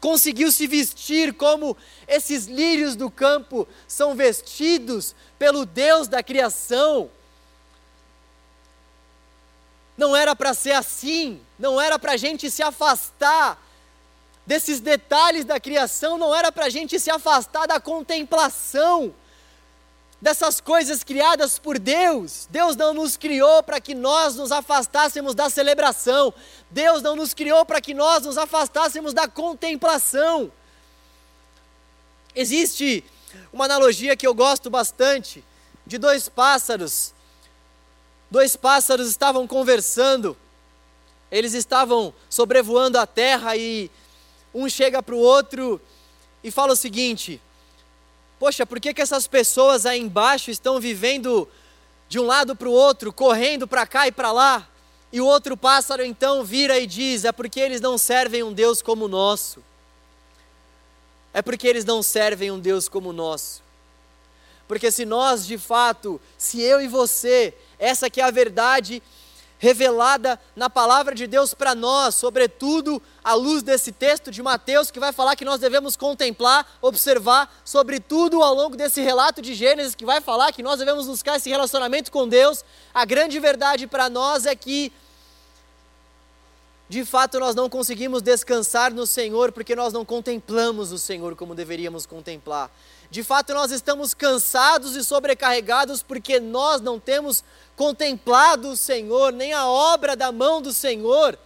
conseguiu 0.00 0.50
se 0.50 0.66
vestir 0.66 1.34
como 1.34 1.76
esses 2.08 2.46
lírios 2.46 2.96
do 2.96 3.10
campo 3.10 3.68
são 3.86 4.14
vestidos 4.14 5.14
pelo 5.38 5.66
Deus 5.66 6.08
da 6.08 6.22
criação. 6.22 7.10
Não 9.94 10.16
era 10.16 10.34
para 10.34 10.54
ser 10.54 10.72
assim, 10.72 11.38
não 11.58 11.78
era 11.78 11.98
para 11.98 12.12
a 12.12 12.16
gente 12.16 12.50
se 12.50 12.62
afastar 12.62 13.62
desses 14.46 14.80
detalhes 14.80 15.44
da 15.44 15.60
criação, 15.60 16.16
não 16.16 16.34
era 16.34 16.50
para 16.50 16.64
a 16.64 16.70
gente 16.70 16.98
se 16.98 17.10
afastar 17.10 17.66
da 17.66 17.78
contemplação 17.78 19.14
dessas 20.20 20.60
coisas 20.60 21.02
criadas 21.02 21.58
por 21.58 21.78
Deus. 21.78 22.46
Deus 22.50 22.76
não 22.76 22.92
nos 22.92 23.16
criou 23.16 23.62
para 23.62 23.80
que 23.80 23.94
nós 23.94 24.36
nos 24.36 24.52
afastássemos 24.52 25.34
da 25.34 25.48
celebração. 25.48 26.32
Deus 26.70 27.02
não 27.02 27.16
nos 27.16 27.32
criou 27.32 27.64
para 27.64 27.80
que 27.80 27.94
nós 27.94 28.24
nos 28.24 28.36
afastássemos 28.36 29.14
da 29.14 29.26
contemplação. 29.26 30.52
Existe 32.34 33.02
uma 33.52 33.64
analogia 33.64 34.16
que 34.16 34.26
eu 34.26 34.34
gosto 34.34 34.68
bastante 34.68 35.42
de 35.86 35.98
dois 35.98 36.28
pássaros. 36.28 37.14
Dois 38.30 38.54
pássaros 38.54 39.08
estavam 39.08 39.44
conversando, 39.44 40.36
eles 41.32 41.52
estavam 41.52 42.14
sobrevoando 42.28 42.96
a 42.96 43.04
terra 43.06 43.56
e 43.56 43.90
um 44.54 44.68
chega 44.68 45.02
para 45.02 45.16
o 45.16 45.18
outro 45.18 45.80
e 46.44 46.50
fala 46.50 46.74
o 46.74 46.76
seguinte: 46.76 47.40
Poxa, 48.40 48.64
por 48.64 48.80
que, 48.80 48.94
que 48.94 49.02
essas 49.02 49.26
pessoas 49.26 49.84
aí 49.84 50.00
embaixo 50.00 50.50
estão 50.50 50.80
vivendo 50.80 51.46
de 52.08 52.18
um 52.18 52.24
lado 52.24 52.56
para 52.56 52.70
o 52.70 52.72
outro, 52.72 53.12
correndo 53.12 53.68
para 53.68 53.86
cá 53.86 54.08
e 54.08 54.12
para 54.12 54.32
lá? 54.32 54.66
E 55.12 55.20
o 55.20 55.26
outro 55.26 55.58
pássaro 55.58 56.02
então 56.02 56.42
vira 56.42 56.78
e 56.78 56.86
diz: 56.86 57.26
É 57.26 57.32
porque 57.32 57.60
eles 57.60 57.82
não 57.82 57.98
servem 57.98 58.42
um 58.42 58.50
Deus 58.50 58.80
como 58.80 59.04
o 59.04 59.08
nosso. 59.08 59.62
É 61.34 61.42
porque 61.42 61.68
eles 61.68 61.84
não 61.84 62.02
servem 62.02 62.50
um 62.50 62.58
Deus 62.58 62.88
como 62.88 63.10
o 63.10 63.12
nosso. 63.12 63.62
Porque 64.66 64.90
se 64.90 65.04
nós 65.04 65.46
de 65.46 65.58
fato, 65.58 66.18
se 66.38 66.62
eu 66.62 66.80
e 66.80 66.88
você, 66.88 67.52
essa 67.78 68.08
que 68.08 68.22
é 68.22 68.24
a 68.24 68.30
verdade, 68.30 69.02
revelada 69.60 70.40
na 70.56 70.70
palavra 70.70 71.14
de 71.14 71.26
Deus 71.26 71.52
para 71.52 71.74
nós, 71.74 72.14
sobretudo 72.14 73.00
à 73.22 73.34
luz 73.34 73.62
desse 73.62 73.92
texto 73.92 74.30
de 74.30 74.42
Mateus, 74.42 74.90
que 74.90 74.98
vai 74.98 75.12
falar 75.12 75.36
que 75.36 75.44
nós 75.44 75.60
devemos 75.60 75.96
contemplar, 75.96 76.66
observar, 76.80 77.54
sobretudo 77.62 78.42
ao 78.42 78.54
longo 78.54 78.74
desse 78.74 79.02
relato 79.02 79.42
de 79.42 79.52
Gênesis, 79.54 79.94
que 79.94 80.06
vai 80.06 80.22
falar 80.22 80.50
que 80.50 80.62
nós 80.62 80.78
devemos 80.78 81.06
buscar 81.06 81.36
esse 81.36 81.50
relacionamento 81.50 82.10
com 82.10 82.26
Deus. 82.26 82.64
A 82.94 83.04
grande 83.04 83.38
verdade 83.38 83.86
para 83.86 84.08
nós 84.08 84.46
é 84.46 84.56
que, 84.56 84.90
de 86.90 87.04
fato, 87.04 87.38
nós 87.38 87.54
não 87.54 87.70
conseguimos 87.70 88.20
descansar 88.20 88.92
no 88.92 89.06
Senhor 89.06 89.52
porque 89.52 89.76
nós 89.76 89.92
não 89.92 90.04
contemplamos 90.04 90.90
o 90.90 90.98
Senhor 90.98 91.36
como 91.36 91.54
deveríamos 91.54 92.04
contemplar. 92.04 92.68
De 93.08 93.22
fato, 93.22 93.54
nós 93.54 93.70
estamos 93.70 94.12
cansados 94.12 94.96
e 94.96 95.04
sobrecarregados 95.04 96.02
porque 96.02 96.40
nós 96.40 96.80
não 96.80 96.98
temos 96.98 97.44
contemplado 97.76 98.70
o 98.70 98.76
Senhor, 98.76 99.32
nem 99.32 99.52
a 99.52 99.68
obra 99.68 100.16
da 100.16 100.32
mão 100.32 100.60
do 100.60 100.72
Senhor. 100.72 101.38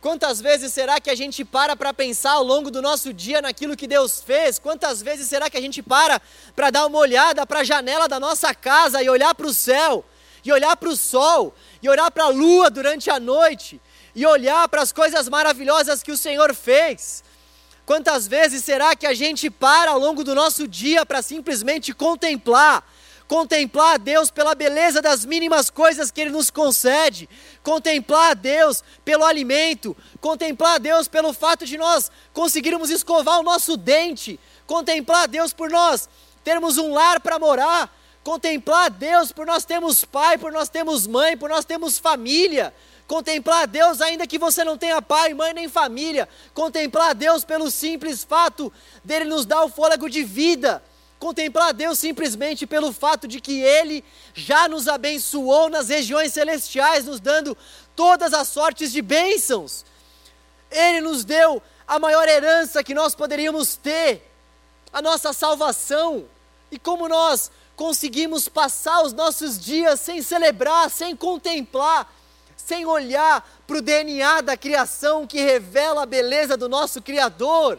Quantas 0.00 0.40
vezes 0.40 0.72
será 0.72 1.00
que 1.00 1.10
a 1.10 1.16
gente 1.16 1.44
para 1.44 1.74
para 1.74 1.92
pensar 1.92 2.34
ao 2.34 2.44
longo 2.44 2.70
do 2.70 2.80
nosso 2.80 3.12
dia 3.12 3.42
naquilo 3.42 3.76
que 3.76 3.88
Deus 3.88 4.22
fez? 4.22 4.60
Quantas 4.60 5.02
vezes 5.02 5.26
será 5.26 5.50
que 5.50 5.56
a 5.56 5.60
gente 5.60 5.82
para 5.82 6.22
para 6.54 6.70
dar 6.70 6.86
uma 6.86 6.98
olhada 6.98 7.44
para 7.44 7.60
a 7.60 7.64
janela 7.64 8.06
da 8.06 8.20
nossa 8.20 8.54
casa 8.54 9.02
e 9.02 9.10
olhar 9.10 9.34
para 9.34 9.48
o 9.48 9.52
céu, 9.52 10.04
e 10.44 10.52
olhar 10.52 10.76
para 10.76 10.88
o 10.88 10.96
sol, 10.96 11.52
e 11.86 11.88
olhar 11.88 12.10
para 12.10 12.24
a 12.24 12.28
lua 12.28 12.68
durante 12.68 13.08
a 13.10 13.20
noite, 13.20 13.80
e 14.14 14.26
olhar 14.26 14.68
para 14.68 14.82
as 14.82 14.92
coisas 14.92 15.28
maravilhosas 15.28 16.02
que 16.02 16.10
o 16.10 16.16
Senhor 16.16 16.54
fez? 16.54 17.22
Quantas 17.84 18.26
vezes 18.26 18.64
será 18.64 18.96
que 18.96 19.06
a 19.06 19.14
gente 19.14 19.48
para 19.48 19.92
ao 19.92 19.98
longo 19.98 20.24
do 20.24 20.34
nosso 20.34 20.66
dia 20.66 21.06
para 21.06 21.22
simplesmente 21.22 21.94
contemplar? 21.94 22.84
Contemplar 23.28 23.94
a 23.94 23.98
Deus 23.98 24.30
pela 24.30 24.54
beleza 24.54 25.00
das 25.00 25.24
mínimas 25.24 25.70
coisas 25.70 26.10
que 26.10 26.20
Ele 26.20 26.30
nos 26.30 26.50
concede, 26.50 27.28
contemplar 27.62 28.32
a 28.32 28.34
Deus 28.34 28.82
pelo 29.04 29.24
alimento, 29.24 29.96
contemplar 30.20 30.76
a 30.76 30.78
Deus 30.78 31.08
pelo 31.08 31.32
fato 31.32 31.64
de 31.64 31.76
nós 31.76 32.10
conseguirmos 32.32 32.90
escovar 32.90 33.40
o 33.40 33.44
nosso 33.44 33.76
dente, 33.76 34.38
contemplar 34.66 35.24
a 35.24 35.26
Deus 35.26 35.52
por 35.52 35.70
nós 35.70 36.08
termos 36.42 36.78
um 36.78 36.92
lar 36.92 37.20
para 37.20 37.40
morar, 37.40 37.92
contemplar 38.26 38.86
a 38.86 38.88
Deus 38.88 39.30
por 39.30 39.46
nós 39.46 39.64
termos 39.64 40.04
pai, 40.04 40.36
por 40.36 40.50
nós 40.50 40.68
termos 40.68 41.06
mãe, 41.06 41.36
por 41.36 41.48
nós 41.48 41.64
termos 41.64 41.96
família, 41.96 42.74
Contemplar 43.06 43.62
a 43.62 43.66
Deus, 43.66 44.00
ainda 44.00 44.26
que 44.26 44.36
você 44.36 44.64
não 44.64 44.76
tenha 44.76 45.00
pai, 45.00 45.32
mãe 45.32 45.54
nem 45.54 45.68
família. 45.68 46.28
Contemplar 46.52 47.10
a 47.10 47.12
Deus 47.12 47.44
pelo 47.44 47.70
simples 47.70 48.24
fato 48.24 48.72
dele 49.04 49.26
nos 49.26 49.46
dar 49.46 49.62
o 49.62 49.68
fôlego 49.68 50.10
de 50.10 50.24
vida. 50.24 50.82
Contemplar 51.20 51.68
a 51.68 51.72
Deus 51.72 52.00
simplesmente 52.00 52.66
pelo 52.66 52.92
fato 52.92 53.28
de 53.28 53.40
que 53.40 53.60
Ele 53.60 54.02
já 54.34 54.66
nos 54.66 54.88
abençoou 54.88 55.68
nas 55.68 55.88
regiões 55.88 56.32
celestiais, 56.32 57.04
nos 57.04 57.20
dando 57.20 57.56
todas 57.94 58.34
as 58.34 58.48
sortes 58.48 58.90
de 58.90 59.00
bênçãos. 59.00 59.84
Ele 60.68 61.00
nos 61.00 61.24
deu 61.24 61.62
a 61.86 62.00
maior 62.00 62.28
herança 62.28 62.82
que 62.82 62.92
nós 62.92 63.14
poderíamos 63.14 63.76
ter, 63.76 64.28
a 64.92 65.00
nossa 65.00 65.32
salvação. 65.32 66.24
E 66.72 66.76
como 66.76 67.08
nós 67.08 67.52
conseguimos 67.76 68.48
passar 68.48 69.02
os 69.02 69.12
nossos 69.12 69.60
dias 69.60 70.00
sem 70.00 70.22
celebrar, 70.22 70.90
sem 70.90 71.14
contemplar, 71.14 72.10
sem 72.56 72.86
olhar 72.86 73.46
para 73.66 73.76
o 73.76 73.82
DNA 73.82 74.40
da 74.40 74.56
criação 74.56 75.26
que 75.26 75.38
revela 75.40 76.02
a 76.02 76.06
beleza 76.06 76.56
do 76.56 76.68
nosso 76.68 77.02
Criador. 77.02 77.78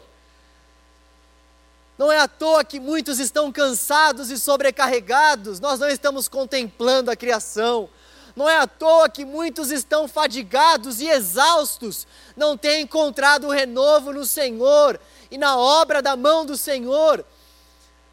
Não 1.98 2.12
é 2.12 2.20
à 2.20 2.28
toa 2.28 2.64
que 2.64 2.80
muitos 2.80 3.20
estão 3.20 3.52
cansados 3.52 4.30
e 4.30 4.38
sobrecarregados, 4.38 5.60
nós 5.60 5.80
não 5.80 5.90
estamos 5.90 6.28
contemplando 6.28 7.10
a 7.10 7.16
criação. 7.16 7.90
Não 8.36 8.48
é 8.48 8.56
à 8.56 8.68
toa 8.68 9.10
que 9.10 9.26
muitos 9.26 9.72
estão 9.72 10.08
fadigados 10.08 11.02
e 11.02 11.10
exaustos, 11.10 12.06
não 12.36 12.56
têm 12.56 12.84
encontrado 12.84 13.48
o 13.48 13.52
renovo 13.52 14.14
no 14.14 14.24
Senhor 14.26 15.00
e 15.32 15.40
na 15.40 15.58
obra 15.58 16.04
da 16.04 16.16
mão 16.16 16.46
do 16.46 16.56
Senhor. 16.56 17.26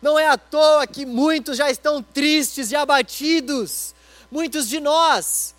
Não 0.04 0.18
é 0.18 0.28
à 0.28 0.36
toa 0.36 0.86
que 0.86 1.06
muitos 1.06 1.56
já 1.56 1.70
estão 1.70 2.02
tristes 2.02 2.70
e 2.70 2.76
abatidos. 2.76 3.94
Muitos 4.30 4.68
de 4.68 4.78
nós 4.78 5.54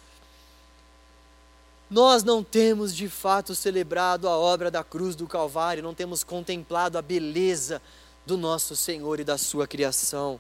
nós 1.90 2.24
não 2.24 2.44
temos 2.44 2.96
de 2.96 3.08
fato 3.08 3.56
celebrado 3.56 4.28
a 4.28 4.38
obra 4.38 4.70
da 4.70 4.84
cruz 4.84 5.16
do 5.16 5.28
Calvário, 5.28 5.82
não 5.82 5.94
temos 5.94 6.24
contemplado 6.24 6.98
a 6.98 7.02
beleza 7.02 7.82
do 8.26 8.38
nosso 8.38 8.76
Senhor 8.76 9.20
e 9.20 9.24
da 9.24 9.38
sua 9.38 9.68
criação. 9.68 10.40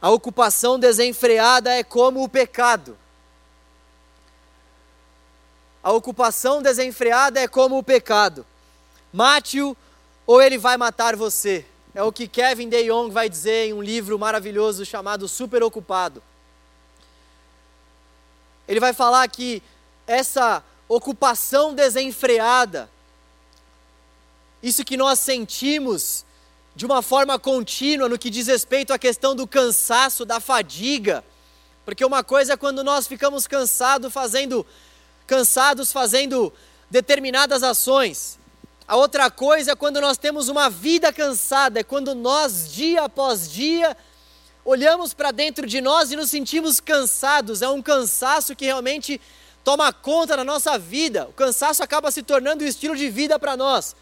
A 0.00 0.10
ocupação 0.10 0.78
desenfreada 0.78 1.72
é 1.72 1.82
como 1.82 2.22
o 2.22 2.28
pecado. 2.28 2.98
A 5.82 5.92
ocupação 5.92 6.60
desenfreada 6.60 7.40
é 7.40 7.48
como 7.48 7.78
o 7.78 7.82
pecado. 7.82 8.44
Mate-o 9.12 9.76
ou 10.26 10.40
ele 10.40 10.58
vai 10.58 10.76
matar 10.76 11.16
você. 11.16 11.64
É 11.94 12.02
o 12.02 12.12
que 12.12 12.26
Kevin 12.26 12.68
De 12.68 12.84
Jong 12.84 13.12
vai 13.12 13.28
dizer 13.28 13.68
em 13.68 13.72
um 13.72 13.82
livro 13.82 14.18
maravilhoso 14.18 14.84
chamado 14.84 15.28
Super 15.28 15.62
Ocupado 15.62 16.22
ele 18.72 18.80
vai 18.80 18.92
falar 18.92 19.28
que 19.28 19.62
essa 20.06 20.62
ocupação 20.88 21.74
desenfreada, 21.74 22.90
isso 24.62 24.84
que 24.84 24.96
nós 24.96 25.18
sentimos 25.18 26.24
de 26.74 26.86
uma 26.86 27.02
forma 27.02 27.38
contínua 27.38 28.08
no 28.08 28.18
que 28.18 28.30
diz 28.30 28.46
respeito 28.46 28.92
à 28.92 28.98
questão 28.98 29.34
do 29.34 29.46
cansaço, 29.46 30.24
da 30.24 30.40
fadiga, 30.40 31.24
porque 31.84 32.04
uma 32.04 32.22
coisa 32.22 32.54
é 32.54 32.56
quando 32.56 32.82
nós 32.82 33.06
ficamos 33.06 33.46
fazendo 34.10 34.64
cansados 35.26 35.92
fazendo 35.92 36.52
determinadas 36.90 37.62
ações. 37.62 38.38
A 38.86 38.96
outra 38.96 39.30
coisa 39.30 39.72
é 39.72 39.76
quando 39.76 40.00
nós 40.00 40.18
temos 40.18 40.48
uma 40.48 40.68
vida 40.68 41.12
cansada, 41.12 41.80
é 41.80 41.84
quando 41.84 42.14
nós 42.14 42.72
dia 42.72 43.04
após 43.04 43.50
dia 43.50 43.96
olhamos 44.64 45.14
para 45.14 45.30
dentro 45.30 45.66
de 45.66 45.80
nós 45.80 46.10
e 46.10 46.16
nos 46.16 46.30
sentimos 46.30 46.80
cansados, 46.80 47.62
é 47.62 47.68
um 47.68 47.82
cansaço 47.82 48.54
que 48.54 48.64
realmente 48.64 49.20
toma 49.64 49.92
conta 49.92 50.36
da 50.36 50.44
nossa 50.44 50.78
vida. 50.78 51.26
O 51.28 51.32
cansaço 51.32 51.82
acaba 51.82 52.10
se 52.10 52.22
tornando 52.22 52.64
um 52.64 52.66
estilo 52.66 52.96
de 52.96 53.08
vida 53.08 53.38
para 53.38 53.56
nós. 53.56 53.94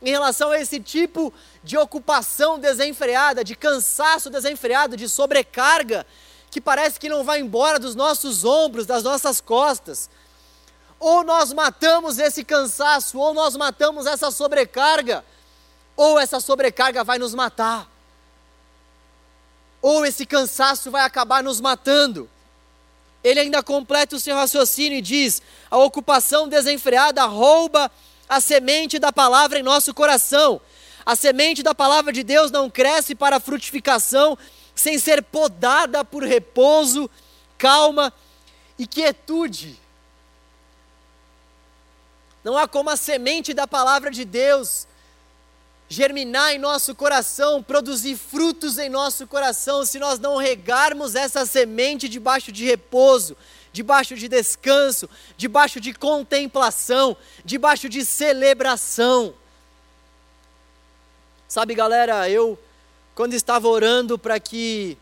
Em 0.00 0.10
relação 0.10 0.52
a 0.52 0.60
esse 0.60 0.78
tipo 0.78 1.32
de 1.64 1.76
ocupação 1.76 2.58
desenfreada, 2.58 3.42
de 3.42 3.56
cansaço 3.56 4.30
desenfreado, 4.30 4.96
de 4.96 5.08
sobrecarga, 5.08 6.06
que 6.50 6.60
parece 6.60 7.00
que 7.00 7.08
não 7.08 7.24
vai 7.24 7.40
embora 7.40 7.78
dos 7.80 7.96
nossos 7.96 8.44
ombros, 8.44 8.86
das 8.86 9.02
nossas 9.02 9.40
costas. 9.40 10.08
Ou 10.98 11.22
nós 11.24 11.52
matamos 11.52 12.18
esse 12.18 12.42
cansaço, 12.44 13.18
ou 13.18 13.32
nós 13.32 13.56
matamos 13.56 14.06
essa 14.06 14.30
sobrecarga, 14.30 15.24
ou 15.96 16.18
essa 16.18 16.40
sobrecarga 16.40 17.04
vai 17.04 17.18
nos 17.18 17.34
matar 17.34 17.88
ou 19.80 20.04
esse 20.04 20.26
cansaço 20.26 20.90
vai 20.90 21.02
acabar 21.02 21.42
nos 21.42 21.60
matando. 21.60 22.28
Ele 23.22 23.40
ainda 23.40 23.62
completa 23.62 24.16
o 24.16 24.20
seu 24.20 24.34
raciocínio 24.34 24.98
e 24.98 25.02
diz: 25.02 25.42
a 25.70 25.76
ocupação 25.78 26.48
desenfreada 26.48 27.24
rouba 27.24 27.90
a 28.28 28.40
semente 28.40 28.98
da 28.98 29.12
palavra 29.12 29.58
em 29.58 29.62
nosso 29.62 29.92
coração. 29.94 30.60
A 31.04 31.16
semente 31.16 31.62
da 31.62 31.74
palavra 31.74 32.12
de 32.12 32.22
Deus 32.22 32.50
não 32.50 32.68
cresce 32.68 33.14
para 33.14 33.36
a 33.36 33.40
frutificação 33.40 34.36
sem 34.74 34.98
ser 34.98 35.22
podada 35.22 36.04
por 36.04 36.22
repouso, 36.22 37.10
calma 37.56 38.12
e 38.78 38.86
quietude. 38.86 39.80
Não 42.48 42.56
há 42.56 42.66
como 42.66 42.88
a 42.88 42.96
semente 42.96 43.52
da 43.52 43.68
palavra 43.68 44.10
de 44.10 44.24
Deus 44.24 44.88
germinar 45.86 46.54
em 46.54 46.58
nosso 46.58 46.94
coração, 46.94 47.62
produzir 47.62 48.16
frutos 48.16 48.78
em 48.78 48.88
nosso 48.88 49.26
coração, 49.26 49.84
se 49.84 49.98
nós 49.98 50.18
não 50.18 50.38
regarmos 50.38 51.14
essa 51.14 51.44
semente 51.44 52.08
debaixo 52.08 52.50
de 52.50 52.64
repouso, 52.64 53.36
debaixo 53.70 54.16
de 54.16 54.28
descanso, 54.28 55.10
debaixo 55.36 55.78
de 55.78 55.92
contemplação, 55.92 57.14
debaixo 57.44 57.86
de 57.86 58.02
celebração. 58.02 59.34
Sabe, 61.46 61.74
galera, 61.74 62.30
eu, 62.30 62.58
quando 63.14 63.34
estava 63.34 63.68
orando 63.68 64.18
para 64.18 64.40
que 64.40 64.96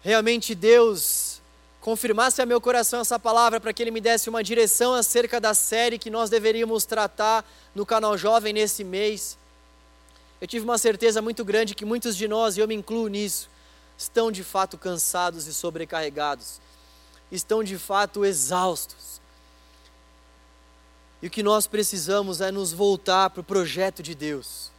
realmente 0.00 0.54
Deus 0.54 1.23
confirmasse 1.84 2.40
a 2.40 2.46
meu 2.46 2.62
coração 2.62 3.02
essa 3.02 3.18
palavra, 3.18 3.60
para 3.60 3.70
que 3.70 3.82
Ele 3.82 3.90
me 3.90 4.00
desse 4.00 4.30
uma 4.30 4.42
direção 4.42 4.94
acerca 4.94 5.38
da 5.38 5.52
série 5.52 5.98
que 5.98 6.08
nós 6.08 6.30
deveríamos 6.30 6.86
tratar 6.86 7.44
no 7.74 7.84
canal 7.84 8.16
Jovem 8.16 8.54
nesse 8.54 8.82
mês, 8.82 9.36
eu 10.40 10.46
tive 10.46 10.64
uma 10.64 10.78
certeza 10.78 11.20
muito 11.20 11.44
grande 11.44 11.74
que 11.74 11.84
muitos 11.84 12.16
de 12.16 12.26
nós, 12.26 12.56
e 12.56 12.60
eu 12.60 12.66
me 12.66 12.74
incluo 12.74 13.06
nisso, 13.08 13.50
estão 13.98 14.32
de 14.32 14.42
fato 14.42 14.78
cansados 14.78 15.46
e 15.46 15.52
sobrecarregados, 15.52 16.58
estão 17.30 17.62
de 17.62 17.76
fato 17.76 18.24
exaustos. 18.24 19.20
E 21.20 21.26
o 21.26 21.30
que 21.30 21.42
nós 21.42 21.66
precisamos 21.66 22.40
é 22.40 22.50
nos 22.50 22.72
voltar 22.72 23.28
para 23.28 23.42
o 23.42 23.44
projeto 23.44 24.02
de 24.02 24.14
Deus, 24.14 24.72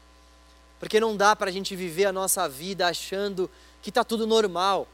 porque 0.80 1.00
não 1.00 1.16
dá 1.16 1.36
para 1.36 1.52
a 1.52 1.54
gente 1.54 1.76
viver 1.76 2.06
a 2.06 2.12
nossa 2.12 2.50
vida 2.50 2.88
achando 2.88 3.48
que 3.80 3.92
está 3.92 4.04
tudo 4.04 4.26
normal, 4.26 4.88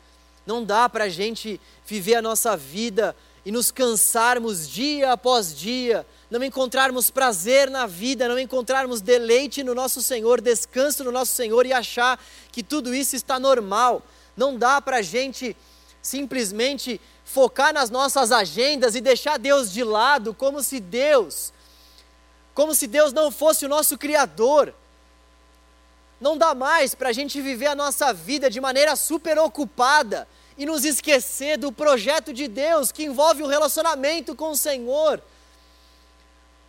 não 0.45 0.63
dá 0.63 0.89
para 0.89 1.05
a 1.05 1.09
gente 1.09 1.59
viver 1.85 2.15
a 2.15 2.21
nossa 2.21 2.57
vida 2.57 3.15
e 3.45 3.51
nos 3.51 3.71
cansarmos 3.71 4.69
dia 4.69 5.11
após 5.11 5.55
dia, 5.55 6.05
não 6.29 6.43
encontrarmos 6.43 7.09
prazer 7.09 7.69
na 7.69 7.87
vida, 7.87 8.27
não 8.27 8.37
encontrarmos 8.37 9.01
deleite 9.01 9.63
no 9.63 9.73
nosso 9.73 10.01
Senhor, 10.01 10.39
descanso 10.39 11.03
no 11.03 11.11
nosso 11.11 11.33
Senhor 11.33 11.65
e 11.65 11.73
achar 11.73 12.23
que 12.51 12.61
tudo 12.61 12.93
isso 12.93 13.15
está 13.15 13.39
normal. 13.39 14.03
Não 14.37 14.57
dá 14.57 14.79
para 14.79 14.97
a 14.97 15.01
gente 15.01 15.55
simplesmente 16.01 17.01
focar 17.25 17.73
nas 17.73 17.89
nossas 17.89 18.31
agendas 18.31 18.95
e 18.95 19.01
deixar 19.01 19.37
Deus 19.37 19.71
de 19.71 19.83
lado, 19.83 20.33
como 20.33 20.61
se 20.61 20.79
Deus, 20.79 21.51
como 22.53 22.75
se 22.75 22.87
Deus 22.87 23.11
não 23.13 23.31
fosse 23.31 23.65
o 23.65 23.69
nosso 23.69 23.97
Criador. 23.97 24.73
Não 26.21 26.37
dá 26.37 26.53
mais 26.53 26.93
para 26.93 27.09
a 27.09 27.13
gente 27.13 27.41
viver 27.41 27.65
a 27.65 27.75
nossa 27.75 28.13
vida 28.13 28.47
de 28.47 28.61
maneira 28.61 28.95
super 28.95 29.39
ocupada 29.39 30.27
e 30.55 30.67
nos 30.67 30.85
esquecer 30.85 31.57
do 31.57 31.71
projeto 31.71 32.31
de 32.31 32.47
Deus 32.47 32.91
que 32.91 33.03
envolve 33.03 33.41
o 33.41 33.47
relacionamento 33.47 34.35
com 34.35 34.51
o 34.51 34.55
Senhor. 34.55 35.19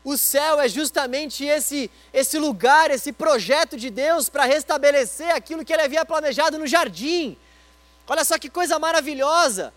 O 0.02 0.16
céu 0.16 0.58
é 0.58 0.68
justamente 0.68 1.44
esse, 1.44 1.90
esse 2.14 2.38
lugar, 2.38 2.90
esse 2.90 3.12
projeto 3.12 3.76
de 3.76 3.90
Deus 3.90 4.30
para 4.30 4.46
restabelecer 4.46 5.34
aquilo 5.34 5.66
que 5.66 5.72
ele 5.72 5.82
havia 5.82 6.04
planejado 6.06 6.58
no 6.58 6.66
jardim. 6.66 7.36
Olha 8.08 8.24
só 8.24 8.38
que 8.38 8.48
coisa 8.48 8.78
maravilhosa! 8.78 9.72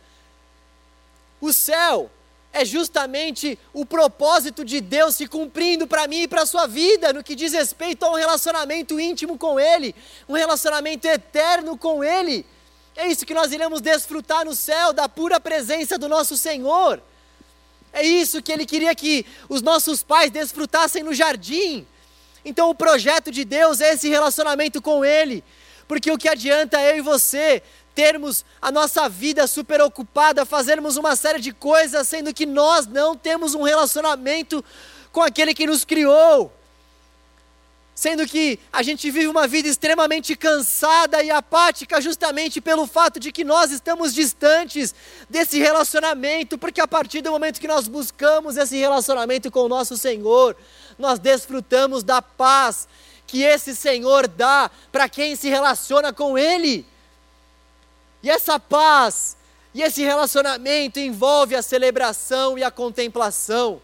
O 1.42 1.52
céu 1.52 2.10
é 2.56 2.64
justamente 2.64 3.60
o 3.74 3.86
propósito 3.86 4.64
de 4.64 4.80
Deus 4.80 5.16
se 5.16 5.28
cumprindo 5.28 5.86
para 5.86 6.08
mim 6.08 6.22
e 6.22 6.28
para 6.28 6.44
a 6.44 6.46
sua 6.46 6.66
vida, 6.66 7.12
no 7.12 7.22
que 7.22 7.36
diz 7.36 7.52
respeito 7.52 8.06
a 8.06 8.10
um 8.10 8.16
relacionamento 8.16 8.98
íntimo 8.98 9.38
com 9.38 9.60
Ele, 9.60 9.94
um 10.28 10.36
relacionamento 10.36 11.06
eterno 11.06 11.78
com 11.78 12.02
Ele. 12.02 12.46
É 12.96 13.10
isso 13.10 13.26
que 13.26 13.34
nós 13.34 13.52
iremos 13.52 13.82
desfrutar 13.82 14.46
no 14.46 14.56
céu, 14.56 14.94
da 14.94 15.10
pura 15.10 15.38
presença 15.38 15.98
do 15.98 16.08
nosso 16.08 16.38
Senhor. 16.38 17.04
É 17.92 18.04
isso 18.04 18.42
que 18.42 18.54
Ele 18.54 18.66
queria 18.66 18.96
que 18.96 19.26
os 19.50 19.62
nossos 19.62 20.02
pais 20.02 20.32
desfrutassem 20.32 21.04
no 21.04 21.14
jardim. 21.14 21.86
Então, 22.46 22.70
o 22.70 22.76
projeto 22.76 23.32
de 23.32 23.44
Deus 23.44 23.82
é 23.82 23.96
esse 23.96 24.08
relacionamento 24.08 24.82
com 24.82 25.04
Ele, 25.04 25.44
porque 25.90 26.10
o 26.10 26.18
que 26.18 26.30
adianta 26.30 26.82
eu 26.82 27.00
e 27.00 27.02
você 27.02 27.62
termos 27.96 28.46
a 28.62 28.72
nossa 28.72 29.10
vida 29.10 29.48
super 29.48 29.82
ocupada, 29.82 30.46
fazermos 30.46 30.98
uma 30.98 31.16
série 31.16 31.40
de 31.40 31.54
coisas, 31.54 32.08
sendo 32.08 32.34
que 32.34 32.46
nós 32.46 32.86
não 32.86 33.16
temos 33.16 33.56
um 33.56 33.64
relacionamento 33.64 34.64
com 35.12 35.22
aquele 35.22 35.54
que 35.54 35.66
nos 35.66 35.84
criou 35.84 36.52
sendo 37.96 38.28
que 38.28 38.60
a 38.74 38.84
gente 38.84 39.10
vive 39.10 39.28
uma 39.28 39.48
vida 39.48 39.70
extremamente 39.70 40.36
cansada 40.36 41.24
e 41.24 41.32
apática 41.32 42.02
justamente 42.02 42.60
pelo 42.60 42.86
fato 42.86 43.22
de 43.22 43.32
que 43.32 43.46
nós 43.46 43.72
estamos 43.72 44.14
distantes 44.14 44.94
desse 45.30 45.58
relacionamento, 45.58 46.58
porque 46.58 46.82
a 46.82 46.88
partir 46.88 47.22
do 47.22 47.32
momento 47.32 47.62
que 47.62 47.70
nós 47.70 47.88
buscamos 47.88 48.58
esse 48.58 48.78
relacionamento 48.78 49.50
com 49.50 49.62
o 49.62 49.70
nosso 49.70 49.96
Senhor, 49.96 50.58
nós 51.00 51.20
desfrutamos 51.20 52.04
da 52.04 52.22
paz 52.22 52.86
que 53.26 53.44
esse 53.44 53.74
Senhor 53.74 54.28
dá 54.28 54.70
para 54.92 55.08
quem 55.08 55.38
se 55.38 55.48
relaciona 55.48 56.12
com 56.12 56.38
Ele. 56.38 56.86
E 58.26 58.30
essa 58.32 58.60
paz 58.60 59.38
e 59.72 59.84
esse 59.84 60.02
relacionamento 60.02 61.00
envolve 61.00 61.56
a 61.56 61.62
celebração 61.62 62.58
e 62.58 62.64
a 62.64 62.72
contemplação. 62.72 63.80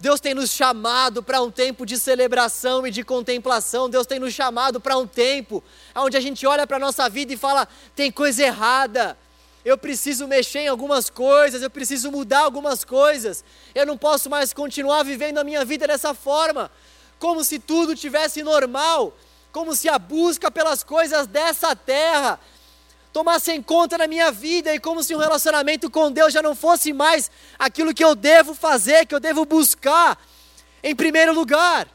Deus 0.00 0.18
tem 0.18 0.34
nos 0.34 0.50
chamado 0.50 1.22
para 1.22 1.40
um 1.40 1.48
tempo 1.48 1.86
de 1.86 1.96
celebração 1.96 2.84
e 2.84 2.90
de 2.90 3.04
contemplação. 3.04 3.88
Deus 3.88 4.04
tem 4.04 4.18
nos 4.18 4.34
chamado 4.34 4.80
para 4.80 4.98
um 4.98 5.06
tempo 5.06 5.62
onde 5.94 6.16
a 6.16 6.20
gente 6.20 6.44
olha 6.44 6.66
para 6.66 6.76
a 6.76 6.80
nossa 6.80 7.08
vida 7.08 7.32
e 7.32 7.36
fala: 7.36 7.68
tem 7.94 8.10
coisa 8.10 8.42
errada. 8.42 9.16
Eu 9.64 9.78
preciso 9.78 10.26
mexer 10.26 10.62
em 10.62 10.68
algumas 10.68 11.08
coisas, 11.08 11.62
eu 11.62 11.70
preciso 11.70 12.10
mudar 12.10 12.40
algumas 12.40 12.84
coisas. 12.84 13.44
Eu 13.76 13.86
não 13.86 13.96
posso 13.96 14.28
mais 14.28 14.52
continuar 14.52 15.04
vivendo 15.04 15.38
a 15.38 15.44
minha 15.44 15.64
vida 15.64 15.86
dessa 15.86 16.12
forma, 16.14 16.68
como 17.20 17.44
se 17.44 17.60
tudo 17.60 17.94
tivesse 17.94 18.42
normal, 18.42 19.16
como 19.52 19.76
se 19.76 19.88
a 19.88 20.00
busca 20.00 20.50
pelas 20.50 20.82
coisas 20.82 21.28
dessa 21.28 21.76
terra 21.76 22.40
tomassem 23.12 23.62
conta 23.62 23.98
na 23.98 24.06
minha 24.06 24.30
vida 24.30 24.74
e 24.74 24.78
como 24.78 25.02
se 25.02 25.14
um 25.14 25.18
relacionamento 25.18 25.90
com 25.90 26.10
Deus 26.10 26.32
já 26.32 26.42
não 26.42 26.54
fosse 26.54 26.92
mais 26.92 27.30
aquilo 27.58 27.94
que 27.94 28.04
eu 28.04 28.14
devo 28.14 28.54
fazer, 28.54 29.06
que 29.06 29.14
eu 29.14 29.20
devo 29.20 29.44
buscar 29.44 30.18
em 30.82 30.94
primeiro 30.94 31.32
lugar. 31.32 31.88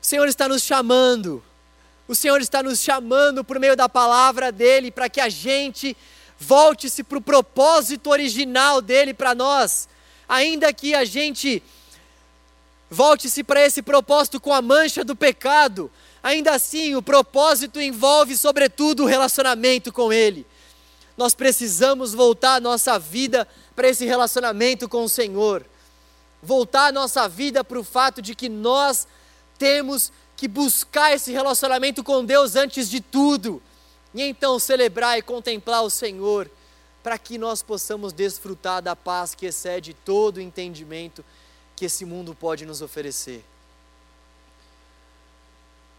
O 0.00 0.06
Senhor 0.06 0.28
está 0.28 0.48
nos 0.48 0.62
chamando, 0.62 1.42
o 2.06 2.14
Senhor 2.14 2.40
está 2.40 2.62
nos 2.62 2.80
chamando 2.80 3.44
por 3.44 3.58
meio 3.58 3.76
da 3.76 3.88
palavra 3.88 4.50
dEle 4.50 4.90
para 4.90 5.08
que 5.08 5.20
a 5.20 5.28
gente 5.28 5.96
volte-se 6.38 7.02
para 7.02 7.18
o 7.18 7.22
propósito 7.22 8.08
original 8.10 8.80
dEle 8.80 9.12
para 9.12 9.34
nós, 9.34 9.88
ainda 10.28 10.72
que 10.72 10.94
a 10.94 11.04
gente 11.04 11.62
volte-se 12.90 13.42
para 13.42 13.60
esse 13.60 13.82
propósito 13.82 14.40
com 14.40 14.52
a 14.52 14.62
mancha 14.62 15.04
do 15.04 15.16
pecado, 15.16 15.90
Ainda 16.28 16.52
assim, 16.52 16.94
o 16.94 17.00
propósito 17.00 17.80
envolve, 17.80 18.36
sobretudo, 18.36 19.02
o 19.02 19.06
relacionamento 19.06 19.90
com 19.90 20.12
Ele. 20.12 20.46
Nós 21.16 21.34
precisamos 21.34 22.12
voltar 22.12 22.56
a 22.56 22.60
nossa 22.60 22.98
vida 22.98 23.48
para 23.74 23.88
esse 23.88 24.04
relacionamento 24.04 24.90
com 24.90 25.04
o 25.04 25.08
Senhor. 25.08 25.64
Voltar 26.42 26.88
a 26.88 26.92
nossa 26.92 27.26
vida 27.26 27.64
para 27.64 27.78
o 27.78 27.82
fato 27.82 28.20
de 28.20 28.34
que 28.34 28.46
nós 28.46 29.08
temos 29.56 30.12
que 30.36 30.46
buscar 30.46 31.14
esse 31.14 31.32
relacionamento 31.32 32.04
com 32.04 32.22
Deus 32.22 32.56
antes 32.56 32.90
de 32.90 33.00
tudo. 33.00 33.62
E 34.12 34.22
então 34.22 34.58
celebrar 34.58 35.16
e 35.18 35.22
contemplar 35.22 35.82
o 35.82 35.88
Senhor, 35.88 36.50
para 37.02 37.16
que 37.16 37.38
nós 37.38 37.62
possamos 37.62 38.12
desfrutar 38.12 38.82
da 38.82 38.94
paz 38.94 39.34
que 39.34 39.46
excede 39.46 39.94
todo 39.94 40.36
o 40.36 40.42
entendimento 40.42 41.24
que 41.74 41.86
esse 41.86 42.04
mundo 42.04 42.34
pode 42.34 42.66
nos 42.66 42.82
oferecer. 42.82 43.42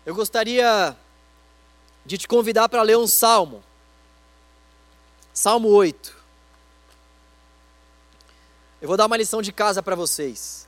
Eu 0.06 0.16
gostaria 0.16 0.96
de 2.06 2.18
te 2.18 2.28
convidar 2.28 2.70
para 2.70 2.82
ler 2.82 2.98
um 2.98 3.08
salmo. 3.08 3.64
Salmo 5.34 5.70
8. 5.70 6.16
Eu 8.82 8.88
vou 8.88 8.96
dar 8.96 9.06
uma 9.06 9.18
lição 9.18 9.42
de 9.42 9.52
casa 9.52 9.84
para 9.84 9.96
vocês. 9.96 10.68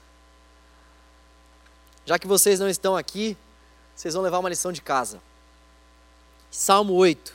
Já 2.06 2.20
que 2.20 2.28
vocês 2.28 2.60
não 2.60 2.70
estão 2.70 2.96
aqui, 2.96 3.38
vocês 3.96 4.14
vão 4.14 4.24
levar 4.24 4.40
uma 4.40 4.50
lição 4.50 4.72
de 4.72 4.82
casa. 4.82 5.22
Salmo 6.50 6.94
8. 6.94 7.34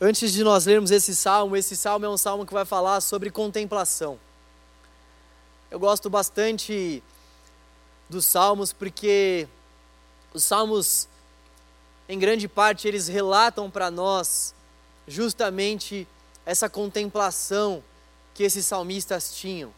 Antes 0.00 0.32
de 0.32 0.42
nós 0.42 0.66
lermos 0.66 0.90
esse 0.90 1.14
salmo, 1.14 1.56
esse 1.56 1.76
salmo 1.76 2.06
é 2.06 2.08
um 2.08 2.18
salmo 2.18 2.46
que 2.46 2.52
vai 2.54 2.64
falar 2.64 3.00
sobre 3.00 3.30
contemplação. 3.30 4.18
Eu 5.70 5.78
gosto 5.78 6.08
bastante 6.08 7.02
dos 8.08 8.24
salmos 8.24 8.72
porque 8.72 9.48
os 10.36 10.44
salmos, 10.44 11.08
em 12.06 12.18
grande 12.18 12.46
parte, 12.46 12.86
eles 12.86 13.08
relatam 13.08 13.70
para 13.70 13.90
nós 13.90 14.54
justamente 15.08 16.06
essa 16.44 16.68
contemplação 16.68 17.82
que 18.34 18.42
esses 18.42 18.66
salmistas 18.66 19.34
tinham. 19.34 19.72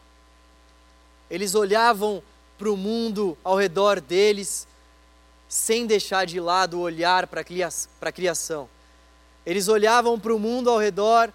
Eles 1.31 1.55
olhavam 1.55 2.21
para 2.57 2.69
o 2.69 2.75
mundo 2.75 3.37
ao 3.41 3.55
redor 3.55 4.01
deles, 4.01 4.67
sem 5.47 5.87
deixar 5.87 6.25
de 6.25 6.41
lado 6.41 6.77
o 6.77 6.81
olhar 6.81 7.25
para 7.25 7.39
a 7.39 8.11
criação. 8.11 8.69
Eles 9.45 9.69
olhavam 9.69 10.19
para 10.19 10.35
o 10.35 10.39
mundo 10.39 10.69
ao 10.69 10.77
redor, 10.77 11.31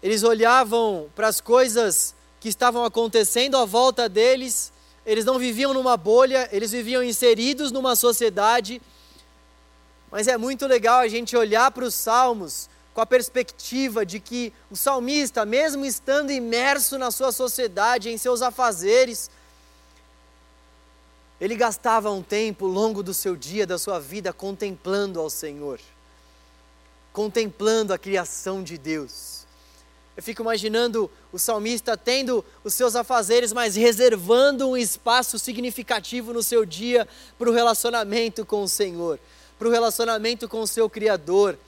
eles 0.00 0.22
olhavam 0.22 1.10
para 1.16 1.26
as 1.26 1.40
coisas 1.40 2.14
que 2.38 2.48
estavam 2.48 2.84
acontecendo 2.84 3.56
à 3.56 3.64
volta 3.64 4.08
deles, 4.08 4.72
eles 5.04 5.24
não 5.24 5.38
viviam 5.38 5.74
numa 5.74 5.96
bolha, 5.96 6.48
eles 6.52 6.70
viviam 6.70 7.02
inseridos 7.02 7.72
numa 7.72 7.96
sociedade. 7.96 8.80
Mas 10.10 10.28
é 10.28 10.36
muito 10.36 10.66
legal 10.66 11.00
a 11.00 11.08
gente 11.08 11.36
olhar 11.36 11.70
para 11.70 11.84
os 11.84 11.94
salmos 11.94 12.68
com 12.94 13.00
a 13.00 13.06
perspectiva 13.06 14.04
de 14.04 14.20
que 14.20 14.52
o 14.70 14.76
salmista, 14.76 15.44
mesmo 15.44 15.84
estando 15.84 16.30
imerso 16.30 16.98
na 16.98 17.10
sua 17.10 17.32
sociedade, 17.32 18.10
em 18.10 18.18
seus 18.18 18.42
afazeres, 18.42 19.30
ele 21.40 21.56
gastava 21.56 22.10
um 22.10 22.22
tempo 22.22 22.66
longo 22.66 23.02
do 23.02 23.12
seu 23.12 23.34
dia, 23.34 23.66
da 23.66 23.78
sua 23.78 23.98
vida, 23.98 24.32
contemplando 24.32 25.18
ao 25.18 25.28
Senhor, 25.28 25.80
contemplando 27.12 27.92
a 27.92 27.98
criação 27.98 28.62
de 28.62 28.78
Deus. 28.78 29.41
Eu 30.16 30.22
fico 30.22 30.42
imaginando 30.42 31.10
o 31.32 31.38
salmista 31.38 31.96
tendo 31.96 32.44
os 32.62 32.74
seus 32.74 32.94
afazeres, 32.94 33.52
mas 33.52 33.76
reservando 33.76 34.68
um 34.68 34.76
espaço 34.76 35.38
significativo 35.38 36.32
no 36.32 36.42
seu 36.42 36.66
dia 36.66 37.08
para 37.38 37.48
o 37.48 37.52
relacionamento 37.52 38.44
com 38.44 38.62
o 38.62 38.68
Senhor, 38.68 39.18
para 39.58 39.68
o 39.68 39.70
relacionamento 39.70 40.48
com 40.48 40.60
o 40.60 40.66
seu 40.66 40.90
Criador, 40.90 41.58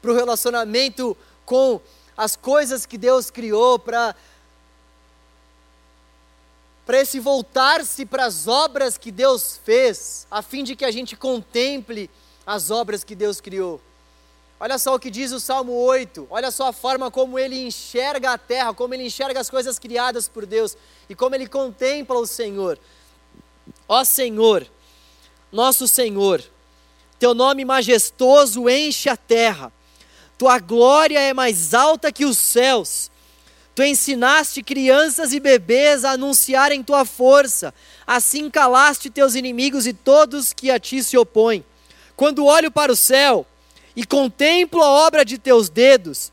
para 0.00 0.10
o 0.10 0.14
relacionamento 0.14 1.16
com 1.44 1.80
as 2.16 2.34
coisas 2.34 2.84
que 2.84 2.98
Deus 2.98 3.30
criou, 3.30 3.78
para 3.78 4.14
para 6.84 7.00
esse 7.00 7.20
voltar-se 7.20 8.04
para 8.04 8.24
as 8.24 8.48
obras 8.48 8.98
que 8.98 9.12
Deus 9.12 9.60
fez, 9.64 10.26
a 10.28 10.42
fim 10.42 10.64
de 10.64 10.74
que 10.74 10.84
a 10.84 10.90
gente 10.90 11.16
contemple 11.16 12.10
as 12.44 12.72
obras 12.72 13.04
que 13.04 13.14
Deus 13.14 13.40
criou. 13.40 13.80
Olha 14.62 14.78
só 14.78 14.94
o 14.94 14.98
que 15.00 15.10
diz 15.10 15.32
o 15.32 15.40
Salmo 15.40 15.72
8, 15.72 16.28
olha 16.30 16.48
só 16.52 16.68
a 16.68 16.72
forma 16.72 17.10
como 17.10 17.36
ele 17.36 17.66
enxerga 17.66 18.30
a 18.30 18.38
terra, 18.38 18.72
como 18.72 18.94
ele 18.94 19.02
enxerga 19.02 19.40
as 19.40 19.50
coisas 19.50 19.76
criadas 19.76 20.28
por 20.28 20.46
Deus 20.46 20.76
e 21.08 21.16
como 21.16 21.34
ele 21.34 21.48
contempla 21.48 22.16
o 22.16 22.28
Senhor. 22.28 22.78
Ó 23.88 24.04
Senhor, 24.04 24.64
nosso 25.50 25.88
Senhor, 25.88 26.40
teu 27.18 27.34
nome 27.34 27.64
majestoso 27.64 28.70
enche 28.70 29.08
a 29.08 29.16
terra, 29.16 29.72
tua 30.38 30.60
glória 30.60 31.18
é 31.18 31.34
mais 31.34 31.74
alta 31.74 32.12
que 32.12 32.24
os 32.24 32.38
céus. 32.38 33.10
Tu 33.74 33.82
ensinaste 33.82 34.62
crianças 34.62 35.32
e 35.32 35.40
bebês 35.40 36.04
a 36.04 36.12
anunciarem 36.12 36.84
tua 36.84 37.04
força, 37.04 37.74
assim 38.06 38.48
calaste 38.48 39.10
teus 39.10 39.34
inimigos 39.34 39.88
e 39.88 39.92
todos 39.92 40.52
que 40.52 40.70
a 40.70 40.78
ti 40.78 41.02
se 41.02 41.18
opõem. 41.18 41.64
Quando 42.14 42.44
olho 42.44 42.70
para 42.70 42.92
o 42.92 42.96
céu 42.96 43.44
e 43.94 44.04
contemplo 44.04 44.82
a 44.82 44.88
obra 44.88 45.24
de 45.24 45.38
teus 45.38 45.68
dedos, 45.68 46.32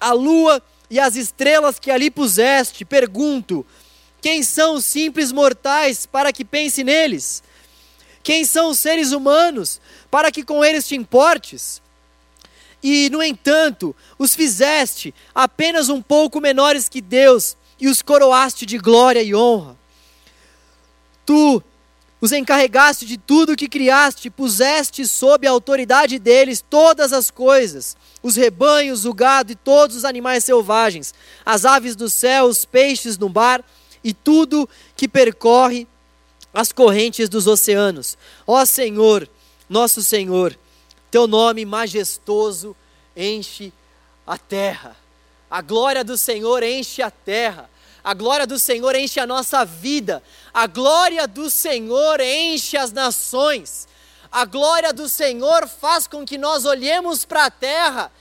a 0.00 0.12
lua 0.12 0.62
e 0.90 0.98
as 0.98 1.16
estrelas 1.16 1.78
que 1.78 1.90
ali 1.90 2.10
puseste, 2.10 2.84
pergunto: 2.84 3.64
quem 4.20 4.42
são 4.42 4.74
os 4.74 4.84
simples 4.84 5.32
mortais 5.32 6.06
para 6.06 6.32
que 6.32 6.44
pense 6.44 6.82
neles? 6.84 7.42
Quem 8.22 8.44
são 8.44 8.70
os 8.70 8.78
seres 8.78 9.12
humanos 9.12 9.80
para 10.10 10.30
que 10.30 10.42
com 10.42 10.64
eles 10.64 10.86
te 10.88 10.94
importes? 10.94 11.82
e, 12.84 13.08
no 13.08 13.22
entanto, 13.22 13.96
os 14.18 14.34
fizeste 14.34 15.14
apenas 15.34 15.88
um 15.88 16.02
pouco 16.02 16.38
menores 16.38 16.86
que 16.86 17.00
Deus 17.00 17.56
e 17.80 17.88
os 17.88 18.02
coroaste 18.02 18.66
de 18.66 18.76
glória 18.76 19.22
e 19.22 19.34
honra. 19.34 19.74
Tu 21.24 21.62
os 22.24 22.32
encarregaste 22.32 23.04
de 23.04 23.18
tudo 23.18 23.54
que 23.54 23.68
criaste, 23.68 24.30
puseste 24.30 25.06
sob 25.06 25.46
a 25.46 25.50
autoridade 25.50 26.18
deles 26.18 26.64
todas 26.70 27.12
as 27.12 27.30
coisas, 27.30 27.98
os 28.22 28.34
rebanhos, 28.34 29.04
o 29.04 29.12
gado 29.12 29.52
e 29.52 29.54
todos 29.54 29.94
os 29.94 30.06
animais 30.06 30.42
selvagens, 30.42 31.12
as 31.44 31.66
aves 31.66 31.94
do 31.94 32.08
céu, 32.08 32.46
os 32.46 32.64
peixes 32.64 33.18
no 33.18 33.28
mar 33.28 33.62
e 34.02 34.14
tudo 34.14 34.66
que 34.96 35.06
percorre 35.06 35.86
as 36.54 36.72
correntes 36.72 37.28
dos 37.28 37.46
oceanos. 37.46 38.16
Ó 38.46 38.64
Senhor, 38.64 39.28
nosso 39.68 40.02
Senhor, 40.02 40.58
teu 41.10 41.26
nome 41.26 41.66
majestoso 41.66 42.74
enche 43.14 43.70
a 44.26 44.38
terra. 44.38 44.96
A 45.50 45.60
glória 45.60 46.02
do 46.02 46.16
Senhor 46.16 46.62
enche 46.62 47.02
a 47.02 47.10
terra. 47.10 47.68
A 48.04 48.12
glória 48.12 48.46
do 48.46 48.58
Senhor 48.58 48.94
enche 48.94 49.18
a 49.18 49.26
nossa 49.26 49.64
vida. 49.64 50.22
A 50.52 50.66
glória 50.66 51.26
do 51.26 51.48
Senhor 51.48 52.20
enche 52.20 52.76
as 52.76 52.92
nações. 52.92 53.88
A 54.30 54.44
glória 54.44 54.92
do 54.92 55.08
Senhor 55.08 55.66
faz 55.66 56.06
com 56.06 56.22
que 56.22 56.36
nós 56.36 56.66
olhemos 56.66 57.24
para 57.24 57.46
a 57.46 57.50
terra 57.50 58.12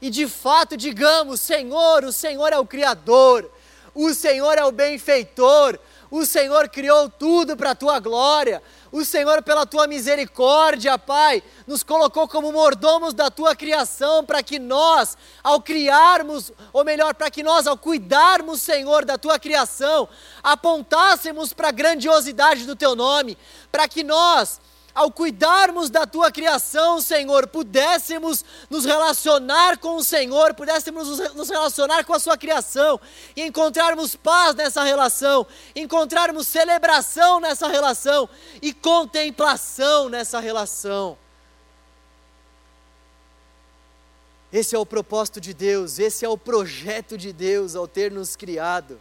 e 0.00 0.08
de 0.08 0.28
fato 0.28 0.76
digamos: 0.76 1.40
Senhor, 1.40 2.04
o 2.04 2.12
Senhor 2.12 2.52
é 2.52 2.58
o 2.58 2.66
Criador, 2.66 3.50
o 3.92 4.14
Senhor 4.14 4.56
é 4.56 4.64
o 4.64 4.70
benfeitor, 4.70 5.80
o 6.10 6.24
Senhor 6.24 6.68
criou 6.68 7.08
tudo 7.08 7.56
para 7.56 7.70
a 7.70 7.74
tua 7.74 7.98
glória. 7.98 8.62
O 8.94 9.04
Senhor, 9.04 9.42
pela 9.42 9.66
tua 9.66 9.88
misericórdia, 9.88 10.96
Pai, 10.96 11.42
nos 11.66 11.82
colocou 11.82 12.28
como 12.28 12.52
mordomos 12.52 13.12
da 13.12 13.28
tua 13.28 13.56
criação, 13.56 14.24
para 14.24 14.40
que 14.40 14.56
nós, 14.56 15.18
ao 15.42 15.60
criarmos, 15.60 16.52
ou 16.72 16.84
melhor, 16.84 17.12
para 17.12 17.28
que 17.28 17.42
nós, 17.42 17.66
ao 17.66 17.76
cuidarmos, 17.76 18.62
Senhor, 18.62 19.04
da 19.04 19.18
tua 19.18 19.36
criação, 19.36 20.08
apontássemos 20.40 21.52
para 21.52 21.70
a 21.70 21.72
grandiosidade 21.72 22.66
do 22.66 22.76
teu 22.76 22.94
nome, 22.94 23.36
para 23.72 23.88
que 23.88 24.04
nós, 24.04 24.60
ao 24.94 25.10
cuidarmos 25.10 25.90
da 25.90 26.06
tua 26.06 26.30
criação, 26.30 27.00
Senhor, 27.00 27.48
pudéssemos 27.48 28.44
nos 28.70 28.84
relacionar 28.84 29.78
com 29.78 29.96
o 29.96 30.04
Senhor, 30.04 30.54
pudéssemos 30.54 31.34
nos 31.34 31.48
relacionar 31.48 32.04
com 32.04 32.14
a 32.14 32.20
sua 32.20 32.38
criação 32.38 33.00
e 33.34 33.42
encontrarmos 33.42 34.14
paz 34.14 34.54
nessa 34.54 34.84
relação, 34.84 35.44
encontrarmos 35.74 36.46
celebração 36.46 37.40
nessa 37.40 37.66
relação 37.66 38.28
e 38.62 38.72
contemplação 38.72 40.08
nessa 40.08 40.38
relação. 40.38 41.18
Esse 44.52 44.76
é 44.76 44.78
o 44.78 44.86
propósito 44.86 45.40
de 45.40 45.52
Deus, 45.52 45.98
esse 45.98 46.24
é 46.24 46.28
o 46.28 46.38
projeto 46.38 47.18
de 47.18 47.32
Deus 47.32 47.74
ao 47.74 47.88
ter 47.88 48.12
nos 48.12 48.36
criado. 48.36 49.00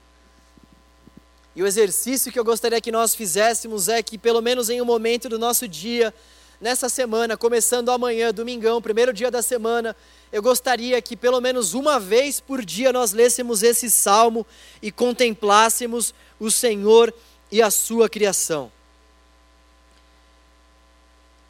E 1.55 1.61
o 1.61 1.67
exercício 1.67 2.31
que 2.31 2.39
eu 2.39 2.43
gostaria 2.43 2.81
que 2.81 2.91
nós 2.91 3.13
fizéssemos 3.13 3.87
é 3.87 4.01
que, 4.01 4.17
pelo 4.17 4.41
menos 4.41 4.69
em 4.69 4.81
um 4.81 4.85
momento 4.85 5.29
do 5.29 5.37
nosso 5.37 5.67
dia, 5.67 6.11
nessa 6.59 6.89
semana, 6.89 7.37
começando 7.37 7.89
amanhã, 7.89 8.33
domingão, 8.33 8.81
primeiro 8.81 9.13
dia 9.13 9.29
da 9.29 9.41
semana, 9.41 9.95
eu 10.31 10.41
gostaria 10.41 10.99
que 10.99 11.15
pelo 11.15 11.39
menos 11.39 11.75
uma 11.75 11.99
vez 11.99 12.39
por 12.39 12.65
dia 12.65 12.91
nós 12.91 13.11
lêssemos 13.11 13.61
esse 13.61 13.91
salmo 13.91 14.47
e 14.81 14.91
contemplássemos 14.91 16.11
o 16.39 16.49
Senhor 16.49 17.13
e 17.51 17.61
a 17.61 17.69
sua 17.69 18.09
criação. 18.09 18.71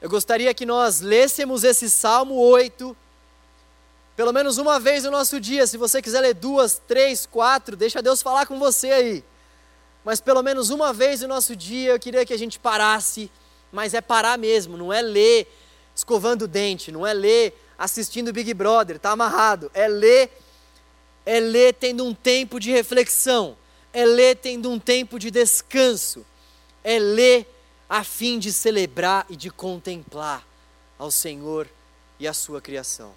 Eu 0.02 0.10
gostaria 0.10 0.54
que 0.54 0.66
nós 0.66 1.00
lêssemos 1.00 1.64
esse 1.64 1.90
salmo 1.90 2.36
8, 2.36 2.94
pelo 4.18 4.34
menos 4.34 4.58
uma 4.58 4.82
vez 4.82 5.06
no 5.06 5.12
nosso 5.12 5.40
dia. 5.40 5.66
Se 5.66 5.78
você 5.78 6.02
quiser 6.02 6.20
ler 6.20 6.34
duas, 6.34 6.82
três, 6.86 7.26
quatro, 7.26 7.78
deixa 7.78 8.02
Deus 8.02 8.22
falar 8.22 8.46
com 8.46 8.60
você 8.60 8.92
aí 8.92 9.24
mas 10.04 10.20
pelo 10.20 10.42
menos 10.42 10.70
uma 10.70 10.94
vez 10.94 11.22
no 11.22 11.28
nosso 11.28 11.56
dia 11.56 11.92
eu 11.92 12.00
queria 12.00 12.26
que 12.26 12.34
a 12.34 12.38
gente 12.38 12.60
parasse, 12.60 13.32
mas 13.72 13.94
é 13.94 14.02
parar 14.02 14.38
mesmo, 14.38 14.78
não 14.78 14.92
é 14.92 15.02
ler 15.02 15.48
escovando 15.96 16.44
o 16.44 16.48
dente, 16.48 16.92
não 16.92 17.06
é 17.06 17.14
ler 17.14 17.60
assistindo 17.78 18.34
Big 18.34 18.54
Brother, 18.54 19.00
tá 19.00 19.12
amarrado, 19.12 19.72
é 19.74 19.88
ler 19.88 20.32
é 21.26 21.40
ler 21.40 21.74
tendo 21.74 22.04
um 22.04 22.14
tempo 22.14 22.60
de 22.60 22.70
reflexão, 22.70 23.56
é 23.94 24.06
ler 24.06 24.36
tendo 24.36 24.70
um 24.70 24.78
tempo 24.78 25.18
de 25.18 25.32
descanso, 25.32 26.26
é 26.84 27.00
ler 27.00 27.48
a 27.88 28.04
fim 28.04 28.40
de 28.40 28.52
celebrar 28.52 29.26
e 29.30 29.36
de 29.36 29.50
contemplar 29.50 30.46
ao 31.00 31.10
Senhor 31.10 31.68
e 32.20 32.28
a 32.28 32.34
sua 32.34 32.60
criação. 32.60 33.14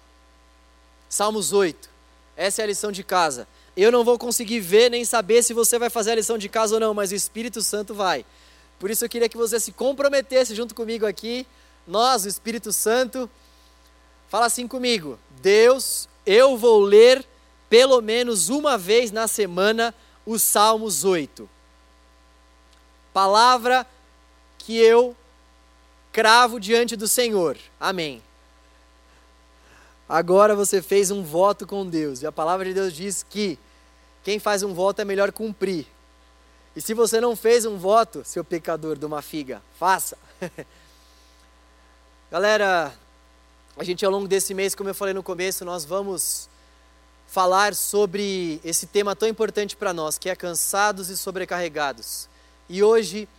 Salmos 1.09 1.51
8. 1.51 1.89
Essa 2.35 2.61
é 2.61 2.63
a 2.63 2.67
lição 2.67 2.91
de 2.91 3.03
casa. 3.03 3.47
Eu 3.77 3.91
não 3.91 4.03
vou 4.03 4.17
conseguir 4.17 4.59
ver 4.59 4.89
nem 4.89 5.05
saber 5.05 5.43
se 5.43 5.53
você 5.53 5.77
vai 5.77 5.87
fazer 5.87 6.11
a 6.11 6.15
lição 6.15 6.35
de 6.35 6.49
casa 6.49 6.73
ou 6.73 6.79
não, 6.79 6.95
mas 6.95 7.11
o 7.11 7.15
Espírito 7.15 7.61
Santo 7.61 7.93
vai. 7.93 8.25
Por 8.79 8.89
isso 8.89 9.05
eu 9.05 9.09
queria 9.09 9.29
que 9.29 9.37
você 9.37 9.59
se 9.59 9.71
comprometesse 9.71 10.55
junto 10.55 10.73
comigo 10.73 11.05
aqui, 11.05 11.45
nós, 11.85 12.25
o 12.25 12.27
Espírito 12.27 12.73
Santo. 12.73 13.29
Fala 14.29 14.47
assim 14.47 14.67
comigo: 14.67 15.19
Deus, 15.41 16.09
eu 16.25 16.57
vou 16.57 16.79
ler 16.79 17.23
pelo 17.69 18.01
menos 18.01 18.49
uma 18.49 18.79
vez 18.79 19.11
na 19.11 19.27
semana 19.27 19.93
os 20.25 20.41
Salmos 20.41 21.03
8. 21.03 21.47
Palavra 23.13 23.85
que 24.57 24.75
eu 24.75 25.15
cravo 26.11 26.59
diante 26.59 26.95
do 26.95 27.07
Senhor. 27.07 27.57
Amém. 27.79 28.23
Agora 30.09 30.55
você 30.55 30.81
fez 30.81 31.11
um 31.11 31.21
voto 31.21 31.67
com 31.67 31.85
Deus, 31.85 32.23
e 32.23 32.25
a 32.25 32.31
palavra 32.31 32.65
de 32.65 32.73
Deus 32.73 32.91
diz 32.91 33.21
que 33.21 33.59
quem 34.27 34.39
faz 34.39 34.61
um 34.61 34.73
voto 34.73 35.01
é 35.01 35.05
melhor 35.05 35.31
cumprir. 35.31 35.87
E 36.75 36.81
se 36.81 36.93
você 36.93 37.21
não 37.21 37.33
fez 37.33 37.65
um 37.65 37.77
voto, 37.77 38.25
seu 38.25 38.43
pecador 38.43 38.97
de 38.97 39.05
uma 39.05 39.21
figa, 39.21 39.61
faça. 39.79 40.17
Galera, 42.29 42.93
a 43.77 43.83
gente 43.85 44.05
ao 44.05 44.11
longo 44.11 44.27
desse 44.27 44.53
mês, 44.53 44.75
como 44.75 44.89
eu 44.89 44.93
falei 44.93 45.13
no 45.13 45.23
começo, 45.23 45.63
nós 45.63 45.85
vamos 45.85 46.49
falar 47.25 47.73
sobre 47.73 48.59
esse 48.65 48.85
tema 48.85 49.15
tão 49.15 49.29
importante 49.29 49.77
para 49.77 49.93
nós, 49.93 50.17
que 50.17 50.29
é 50.29 50.35
cansados 50.35 51.07
e 51.07 51.15
sobrecarregados. 51.15 52.27
E 52.67 52.83
hoje, 52.83 53.29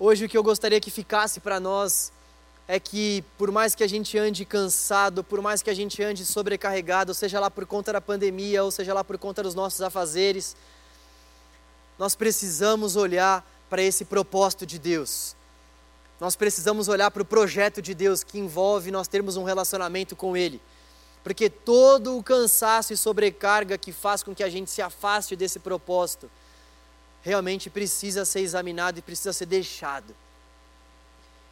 hoje 0.00 0.24
o 0.24 0.28
que 0.28 0.36
eu 0.36 0.42
gostaria 0.42 0.80
que 0.80 0.90
ficasse 0.90 1.38
para 1.38 1.60
nós 1.60 2.10
é 2.70 2.78
que 2.78 3.24
por 3.38 3.50
mais 3.50 3.74
que 3.74 3.82
a 3.82 3.86
gente 3.86 4.18
ande 4.18 4.44
cansado, 4.44 5.24
por 5.24 5.40
mais 5.40 5.62
que 5.62 5.70
a 5.70 5.74
gente 5.74 6.02
ande 6.02 6.26
sobrecarregado, 6.26 7.14
seja 7.14 7.40
lá 7.40 7.50
por 7.50 7.64
conta 7.64 7.94
da 7.94 8.00
pandemia, 8.00 8.62
ou 8.62 8.70
seja 8.70 8.92
lá 8.92 9.02
por 9.02 9.16
conta 9.16 9.42
dos 9.42 9.54
nossos 9.54 9.80
afazeres, 9.80 10.54
nós 11.98 12.14
precisamos 12.14 12.94
olhar 12.94 13.42
para 13.70 13.82
esse 13.82 14.04
propósito 14.04 14.66
de 14.66 14.78
Deus. 14.78 15.34
Nós 16.20 16.36
precisamos 16.36 16.88
olhar 16.88 17.10
para 17.10 17.22
o 17.22 17.24
projeto 17.24 17.80
de 17.80 17.94
Deus 17.94 18.22
que 18.22 18.38
envolve 18.38 18.90
nós 18.90 19.08
termos 19.08 19.38
um 19.38 19.44
relacionamento 19.44 20.14
com 20.14 20.36
Ele. 20.36 20.60
Porque 21.24 21.48
todo 21.48 22.18
o 22.18 22.22
cansaço 22.22 22.92
e 22.92 22.96
sobrecarga 22.96 23.78
que 23.78 23.92
faz 23.92 24.22
com 24.22 24.34
que 24.34 24.42
a 24.42 24.48
gente 24.50 24.70
se 24.70 24.82
afaste 24.82 25.34
desse 25.34 25.58
propósito, 25.58 26.30
realmente 27.22 27.70
precisa 27.70 28.26
ser 28.26 28.40
examinado 28.40 28.98
e 28.98 29.02
precisa 29.02 29.32
ser 29.32 29.46
deixado. 29.46 30.14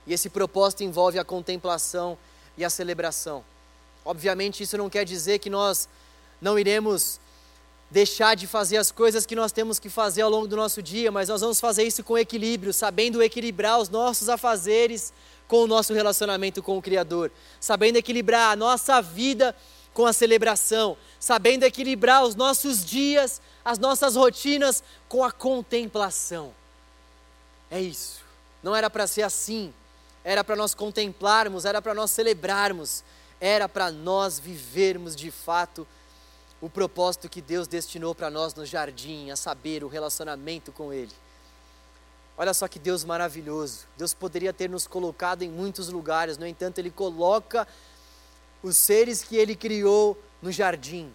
E 0.06 0.12
esse 0.12 0.30
propósito 0.30 0.84
envolve 0.84 1.18
a 1.18 1.24
contemplação 1.24 2.16
e 2.56 2.64
a 2.64 2.70
celebração. 2.70 3.44
Obviamente, 4.04 4.62
isso 4.62 4.78
não 4.78 4.88
quer 4.88 5.04
dizer 5.04 5.38
que 5.40 5.50
nós 5.50 5.88
não 6.40 6.58
iremos 6.58 7.18
deixar 7.90 8.34
de 8.34 8.46
fazer 8.46 8.76
as 8.76 8.90
coisas 8.90 9.26
que 9.26 9.36
nós 9.36 9.52
temos 9.52 9.78
que 9.78 9.88
fazer 9.88 10.22
ao 10.22 10.30
longo 10.30 10.46
do 10.46 10.56
nosso 10.56 10.82
dia, 10.82 11.10
mas 11.10 11.28
nós 11.28 11.40
vamos 11.40 11.60
fazer 11.60 11.84
isso 11.84 12.02
com 12.02 12.18
equilíbrio, 12.18 12.72
sabendo 12.72 13.22
equilibrar 13.22 13.78
os 13.78 13.88
nossos 13.88 14.28
afazeres 14.28 15.12
com 15.46 15.62
o 15.62 15.66
nosso 15.66 15.94
relacionamento 15.94 16.62
com 16.62 16.76
o 16.76 16.82
Criador, 16.82 17.30
sabendo 17.60 17.96
equilibrar 17.96 18.52
a 18.52 18.56
nossa 18.56 19.00
vida 19.00 19.54
com 19.94 20.04
a 20.04 20.12
celebração, 20.12 20.96
sabendo 21.18 21.62
equilibrar 21.62 22.24
os 22.24 22.34
nossos 22.34 22.84
dias, 22.84 23.40
as 23.64 23.78
nossas 23.78 24.16
rotinas 24.16 24.82
com 25.08 25.24
a 25.24 25.32
contemplação. 25.32 26.52
É 27.70 27.80
isso. 27.80 28.20
Não 28.62 28.74
era 28.74 28.90
para 28.90 29.06
ser 29.06 29.22
assim. 29.22 29.72
Era 30.26 30.42
para 30.42 30.56
nós 30.56 30.74
contemplarmos, 30.74 31.64
era 31.64 31.80
para 31.80 31.94
nós 31.94 32.10
celebrarmos, 32.10 33.04
era 33.40 33.68
para 33.68 33.92
nós 33.92 34.40
vivermos 34.40 35.14
de 35.14 35.30
fato 35.30 35.86
o 36.60 36.68
propósito 36.68 37.28
que 37.28 37.40
Deus 37.40 37.68
destinou 37.68 38.12
para 38.12 38.28
nós 38.28 38.52
no 38.52 38.66
jardim, 38.66 39.30
a 39.30 39.36
saber, 39.36 39.84
o 39.84 39.88
relacionamento 39.88 40.72
com 40.72 40.92
Ele. 40.92 41.12
Olha 42.36 42.52
só 42.52 42.66
que 42.66 42.80
Deus 42.80 43.04
maravilhoso. 43.04 43.86
Deus 43.96 44.12
poderia 44.12 44.52
ter 44.52 44.68
nos 44.68 44.84
colocado 44.84 45.42
em 45.42 45.48
muitos 45.48 45.90
lugares, 45.90 46.36
no 46.36 46.44
entanto, 46.44 46.80
Ele 46.80 46.90
coloca 46.90 47.64
os 48.64 48.76
seres 48.76 49.22
que 49.22 49.36
Ele 49.36 49.54
criou 49.54 50.20
no 50.42 50.50
jardim. 50.50 51.08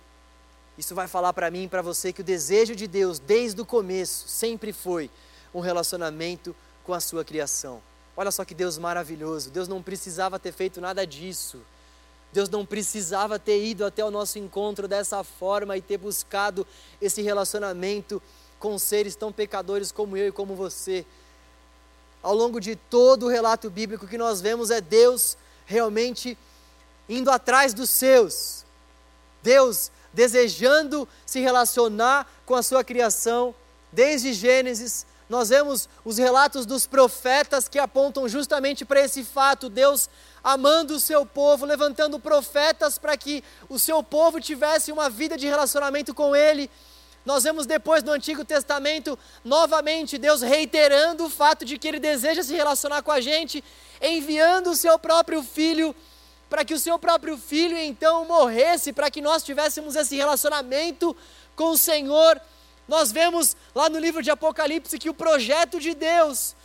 Isso 0.78 0.96
vai 0.96 1.10
falar 1.10 1.34
para 1.34 1.52
mim 1.52 1.64
e 1.64 1.68
para 1.68 1.82
você 1.82 2.14
que 2.14 2.22
o 2.22 2.24
desejo 2.24 2.78
de 2.78 2.88
Deus, 2.88 3.20
desde 3.20 3.60
o 3.60 3.66
começo, 3.66 4.30
sempre 4.30 4.72
foi 4.72 5.12
um 5.54 5.60
relacionamento 5.60 6.56
com 6.86 6.94
a 6.94 7.02
sua 7.02 7.26
criação. 7.26 7.91
Olha 8.22 8.30
só 8.30 8.46
que 8.46 8.54
Deus 8.54 8.78
maravilhoso. 8.78 9.50
Deus 9.50 9.68
não 9.68 9.82
precisava 9.82 10.38
ter 10.38 10.52
feito 10.52 10.80
nada 10.80 11.08
disso. 11.08 11.58
Deus 12.32 12.48
não 12.48 12.64
precisava 12.64 13.40
ter 13.40 13.66
ido 13.66 13.84
até 13.84 14.06
o 14.06 14.12
nosso 14.12 14.38
encontro 14.38 14.88
dessa 14.88 15.24
forma 15.24 15.76
e 15.76 15.82
ter 15.82 15.98
buscado 15.98 16.68
esse 17.02 17.24
relacionamento 17.24 18.22
com 18.60 18.78
seres 18.78 19.16
tão 19.16 19.32
pecadores 19.32 19.92
como 19.92 20.16
eu 20.16 20.28
e 20.28 20.32
como 20.32 20.54
você. 20.54 21.04
Ao 22.22 22.36
longo 22.36 22.62
de 22.62 22.76
todo 22.76 23.26
o 23.26 23.28
relato 23.28 23.72
bíblico, 23.72 24.06
que 24.06 24.20
nós 24.20 24.40
vemos 24.40 24.70
é 24.70 24.80
Deus 24.80 25.36
realmente 25.66 26.38
indo 27.10 27.32
atrás 27.32 27.74
dos 27.74 27.90
seus. 27.90 28.64
Deus 29.42 29.90
desejando 30.14 31.10
se 31.26 31.40
relacionar 31.40 32.32
com 32.46 32.54
a 32.54 32.62
sua 32.62 32.84
criação, 32.84 33.56
desde 33.92 34.32
Gênesis, 34.32 35.08
nós 35.32 35.48
vemos 35.48 35.88
os 36.04 36.18
relatos 36.18 36.66
dos 36.66 36.86
profetas 36.86 37.70
que 37.70 37.80
apontam 37.80 38.28
justamente 38.28 38.84
para 38.84 39.00
esse 39.00 39.24
fato: 39.24 39.70
Deus 39.70 40.10
amando 40.44 40.96
o 40.96 41.00
seu 41.00 41.26
povo, 41.26 41.66
levantando 41.66 42.20
profetas 42.20 42.98
para 42.98 43.16
que 43.16 43.42
o 43.70 43.80
seu 43.80 44.04
povo 44.04 44.42
tivesse 44.42 44.92
uma 44.92 45.10
vida 45.10 45.38
de 45.38 45.48
relacionamento 45.48 46.14
com 46.14 46.36
Ele. 46.36 46.70
Nós 47.26 47.46
vemos 47.46 47.66
depois 47.66 48.04
no 48.04 48.12
Antigo 48.12 48.44
Testamento, 48.44 49.18
novamente, 49.42 50.18
Deus 50.18 50.42
reiterando 50.42 51.24
o 51.24 51.30
fato 51.30 51.64
de 51.64 51.78
que 51.78 51.88
Ele 51.88 52.00
deseja 52.00 52.44
se 52.44 52.54
relacionar 52.54 53.02
com 53.02 53.12
a 53.12 53.22
gente, 53.22 53.64
enviando 54.02 54.72
o 54.72 54.76
seu 54.76 55.00
próprio 55.00 55.42
Filho, 55.42 55.96
para 56.50 56.66
que 56.66 56.74
o 56.74 56.80
seu 56.80 57.00
próprio 57.00 57.38
Filho 57.38 57.78
então 57.78 58.26
morresse, 58.26 58.92
para 58.92 59.10
que 59.10 59.22
nós 59.22 59.44
tivéssemos 59.44 59.96
esse 59.96 60.18
relacionamento 60.18 61.16
com 61.56 61.70
o 61.70 61.78
Senhor. 61.78 62.42
Nós 62.88 63.12
vemos 63.12 63.56
lá 63.74 63.90
no 63.90 64.00
livro 64.00 64.22
de 64.22 64.32
Apocalipse 64.32 65.00
que 65.00 65.10
o 65.10 65.14
projeto 65.14 65.80
de 65.80 65.94
Deus, 65.94 66.56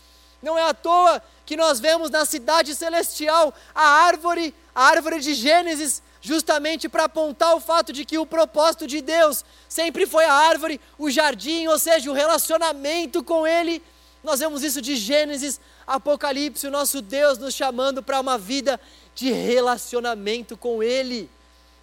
não 0.43 0.59
é 0.59 0.63
à 0.63 0.75
toa 0.75 1.23
que 1.45 1.57
nós 1.57 1.79
vemos 1.79 2.11
na 2.11 2.25
cidade 2.25 2.75
celestial 2.75 3.55
a 3.75 3.87
árvore, 4.07 4.55
a 4.75 4.85
árvore 4.85 5.21
de 5.21 5.35
Gênesis, 5.35 6.03
justamente 6.21 6.89
para 6.89 7.05
apontar 7.05 7.55
o 7.55 7.61
fato 7.61 7.93
de 7.93 8.05
que 8.05 8.19
o 8.19 8.27
propósito 8.27 8.87
de 8.87 9.01
Deus 9.01 9.45
sempre 9.69 10.07
foi 10.07 10.25
a 10.25 10.33
árvore, 10.33 10.81
o 10.99 11.09
jardim, 11.09 11.69
ou 11.69 11.79
seja, 11.79 12.11
o 12.11 12.15
relacionamento 12.15 13.23
com 13.23 13.47
Ele. 13.47 13.81
Nós 14.25 14.41
vemos 14.41 14.65
isso 14.65 14.83
de 14.83 14.97
Gênesis, 14.97 15.61
Apocalipse, 15.87 16.67
o 16.67 16.71
nosso 16.71 17.01
Deus 17.01 17.39
nos 17.39 17.55
chamando 17.55 18.03
para 18.03 18.21
uma 18.21 18.37
vida 18.37 18.81
de 19.15 19.31
relacionamento 19.31 20.57
com 20.57 20.83
Ele, 20.83 21.31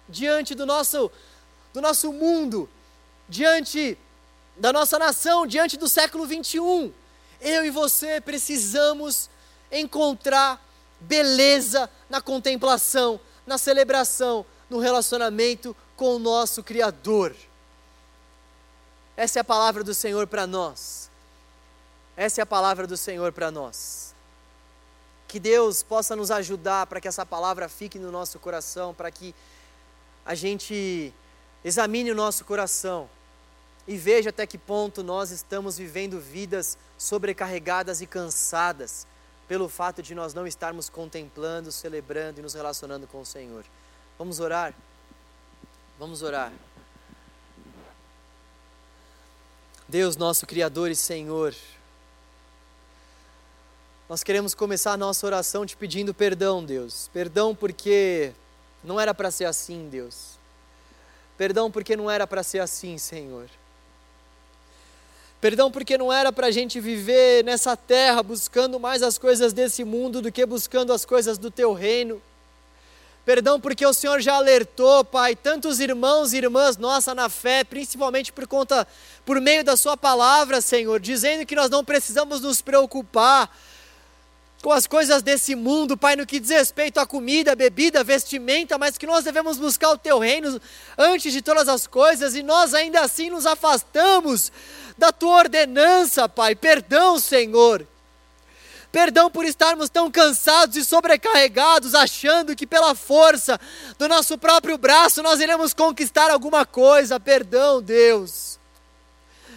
diante 0.06 0.54
do 0.54 0.66
nosso, 0.66 1.10
do 1.72 1.80
nosso 1.80 2.12
mundo, 2.12 2.68
diante 3.26 3.96
da 4.56 4.72
nossa 4.72 4.98
nação, 4.98 5.46
diante 5.46 5.76
do 5.76 5.88
século 5.88 6.26
21. 6.26 6.92
Eu 7.40 7.64
e 7.64 7.70
você 7.70 8.20
precisamos 8.20 9.28
encontrar 9.70 10.64
beleza 11.00 11.90
na 12.08 12.20
contemplação, 12.20 13.20
na 13.46 13.58
celebração, 13.58 14.46
no 14.70 14.78
relacionamento 14.78 15.76
com 15.96 16.16
o 16.16 16.18
nosso 16.18 16.62
Criador. 16.62 17.34
Essa 19.16 19.40
é 19.40 19.42
a 19.42 19.44
palavra 19.44 19.84
do 19.84 19.94
Senhor 19.94 20.26
para 20.26 20.46
nós. 20.46 21.10
Essa 22.16 22.40
é 22.40 22.42
a 22.42 22.46
palavra 22.46 22.86
do 22.86 22.96
Senhor 22.96 23.32
para 23.32 23.50
nós. 23.50 24.14
Que 25.26 25.40
Deus 25.40 25.82
possa 25.82 26.14
nos 26.14 26.30
ajudar 26.30 26.86
para 26.86 27.00
que 27.00 27.08
essa 27.08 27.26
palavra 27.26 27.68
fique 27.68 27.98
no 27.98 28.10
nosso 28.10 28.38
coração, 28.38 28.94
para 28.94 29.10
que 29.10 29.34
a 30.24 30.34
gente 30.34 31.12
examine 31.64 32.10
o 32.12 32.14
nosso 32.14 32.44
coração 32.44 33.08
e 33.86 33.96
veja 33.96 34.30
até 34.30 34.46
que 34.46 34.56
ponto 34.56 35.02
nós 35.02 35.30
estamos 35.30 35.76
vivendo 35.76 36.18
vidas 36.18 36.78
sobrecarregadas 36.96 38.00
e 38.00 38.06
cansadas 38.06 39.06
pelo 39.46 39.68
fato 39.68 40.02
de 40.02 40.14
nós 40.14 40.32
não 40.32 40.46
estarmos 40.46 40.88
contemplando, 40.88 41.70
celebrando 41.70 42.40
e 42.40 42.42
nos 42.42 42.54
relacionando 42.54 43.06
com 43.06 43.20
o 43.20 43.26
Senhor. 43.26 43.64
Vamos 44.18 44.40
orar? 44.40 44.74
Vamos 45.98 46.22
orar. 46.22 46.52
Deus, 49.86 50.16
nosso 50.16 50.46
Criador 50.46 50.90
e 50.90 50.96
Senhor, 50.96 51.54
nós 54.08 54.22
queremos 54.22 54.54
começar 54.54 54.92
a 54.92 54.96
nossa 54.96 55.26
oração 55.26 55.66
te 55.66 55.76
pedindo 55.76 56.14
perdão, 56.14 56.64
Deus. 56.64 57.10
Perdão 57.12 57.54
porque 57.54 58.32
não 58.82 58.98
era 58.98 59.14
para 59.14 59.30
ser 59.30 59.44
assim, 59.44 59.88
Deus. 59.90 60.38
Perdão 61.36 61.70
porque 61.70 61.96
não 61.96 62.10
era 62.10 62.26
para 62.26 62.42
ser 62.42 62.60
assim, 62.60 62.96
Senhor. 62.96 63.48
Perdão 65.44 65.70
porque 65.70 65.98
não 65.98 66.10
era 66.10 66.32
para 66.32 66.46
a 66.46 66.50
gente 66.50 66.80
viver 66.80 67.44
nessa 67.44 67.76
terra 67.76 68.22
buscando 68.22 68.80
mais 68.80 69.02
as 69.02 69.18
coisas 69.18 69.52
desse 69.52 69.84
mundo 69.84 70.22
do 70.22 70.32
que 70.32 70.46
buscando 70.46 70.90
as 70.90 71.04
coisas 71.04 71.36
do 71.36 71.50
teu 71.50 71.74
reino. 71.74 72.22
Perdão 73.26 73.60
porque 73.60 73.84
o 73.84 73.92
Senhor 73.92 74.22
já 74.22 74.36
alertou, 74.36 75.04
Pai, 75.04 75.36
tantos 75.36 75.80
irmãos 75.80 76.32
e 76.32 76.38
irmãs 76.38 76.78
nossa 76.78 77.14
na 77.14 77.28
fé, 77.28 77.62
principalmente 77.62 78.32
por 78.32 78.46
conta, 78.46 78.88
por 79.26 79.38
meio 79.38 79.62
da 79.62 79.76
Sua 79.76 79.98
palavra, 79.98 80.62
Senhor, 80.62 80.98
dizendo 80.98 81.44
que 81.44 81.54
nós 81.54 81.68
não 81.68 81.84
precisamos 81.84 82.40
nos 82.40 82.62
preocupar 82.62 83.54
com 84.62 84.72
as 84.72 84.86
coisas 84.86 85.22
desse 85.22 85.54
mundo, 85.54 85.94
Pai, 85.94 86.16
no 86.16 86.24
que 86.24 86.40
diz 86.40 86.48
respeito 86.48 86.98
à 86.98 87.06
comida, 87.06 87.54
bebida, 87.54 88.02
vestimenta, 88.02 88.78
mas 88.78 88.96
que 88.96 89.06
nós 89.06 89.22
devemos 89.22 89.58
buscar 89.58 89.90
o 89.90 89.98
Teu 89.98 90.18
reino 90.18 90.58
antes 90.96 91.34
de 91.34 91.42
todas 91.42 91.68
as 91.68 91.86
coisas 91.86 92.34
e 92.34 92.42
nós 92.42 92.72
ainda 92.72 93.02
assim 93.02 93.28
nos 93.28 93.44
afastamos 93.44 94.50
da 94.96 95.12
tua 95.12 95.38
ordenança, 95.38 96.28
Pai. 96.28 96.54
Perdão, 96.54 97.18
Senhor. 97.18 97.86
Perdão 98.92 99.28
por 99.28 99.44
estarmos 99.44 99.90
tão 99.90 100.08
cansados 100.08 100.76
e 100.76 100.84
sobrecarregados, 100.84 101.96
achando 101.96 102.54
que 102.54 102.64
pela 102.64 102.94
força 102.94 103.58
do 103.98 104.06
nosso 104.06 104.38
próprio 104.38 104.78
braço 104.78 105.20
nós 105.20 105.40
iremos 105.40 105.74
conquistar 105.74 106.30
alguma 106.30 106.64
coisa. 106.64 107.18
Perdão, 107.18 107.82
Deus. 107.82 108.58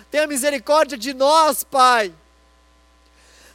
Tenha 0.09 0.25
misericórdia 0.25 0.97
de 0.97 1.13
nós, 1.13 1.63
Pai. 1.63 2.11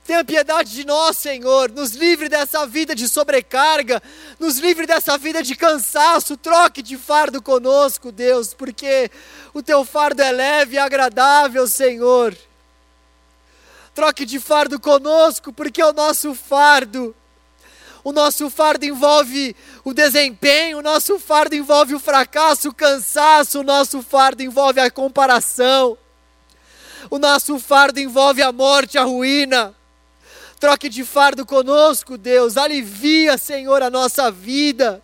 Tenha 0.05 0.24
piedade 0.24 0.72
de 0.72 0.84
nós, 0.84 1.16
Senhor. 1.16 1.70
Nos 1.70 1.92
livre 1.92 2.28
dessa 2.28 2.66
vida 2.66 2.94
de 2.94 3.09
sobrecarga, 3.09 4.03
nos 4.38 4.59
livre 4.59 4.86
dessa 4.86 5.16
vida 5.16 5.42
de 5.42 5.55
cansaço. 5.55 6.36
Troque 6.36 6.82
de 6.82 6.96
fardo 6.98 7.40
conosco, 7.40 8.11
Deus, 8.11 8.53
porque 8.53 9.11
o 9.55 9.62
teu 9.62 9.84
fardo 9.84 10.20
é 10.20 10.32
leve 10.32 10.74
e 10.74 10.78
agradável, 10.78 11.66
Senhor. 11.68 12.36
Troque 13.94 14.24
de 14.24 14.40
fardo 14.40 14.80
conosco, 14.80 15.53
porque 15.53 15.82
o 15.82 15.92
nosso 15.92 16.34
fardo 16.34 17.14
o 18.05 18.11
nosso 18.11 18.50
fardo 18.50 18.84
envolve 18.84 19.55
o 19.84 19.94
desempenho, 19.94 20.78
o 20.78 20.82
nosso 20.82 21.20
fardo 21.20 21.55
envolve 21.55 21.94
o 21.94 22.00
fracasso, 22.00 22.70
o 22.70 22.74
cansaço, 22.74 23.61
o 23.61 23.62
nosso 23.62 24.03
fardo 24.03 24.42
envolve 24.42 24.80
a 24.80 24.90
comparação, 24.90 25.96
o 27.09 27.16
nosso 27.16 27.61
fardo 27.61 28.00
envolve 28.00 28.42
a 28.42 28.50
morte, 28.50 28.98
a 28.98 29.05
ruína. 29.05 29.72
Troque 30.62 30.88
de 30.88 31.04
fardo 31.04 31.44
conosco, 31.44 32.16
Deus, 32.16 32.56
alivia, 32.56 33.36
Senhor, 33.36 33.82
a 33.82 33.90
nossa 33.90 34.30
vida. 34.30 35.02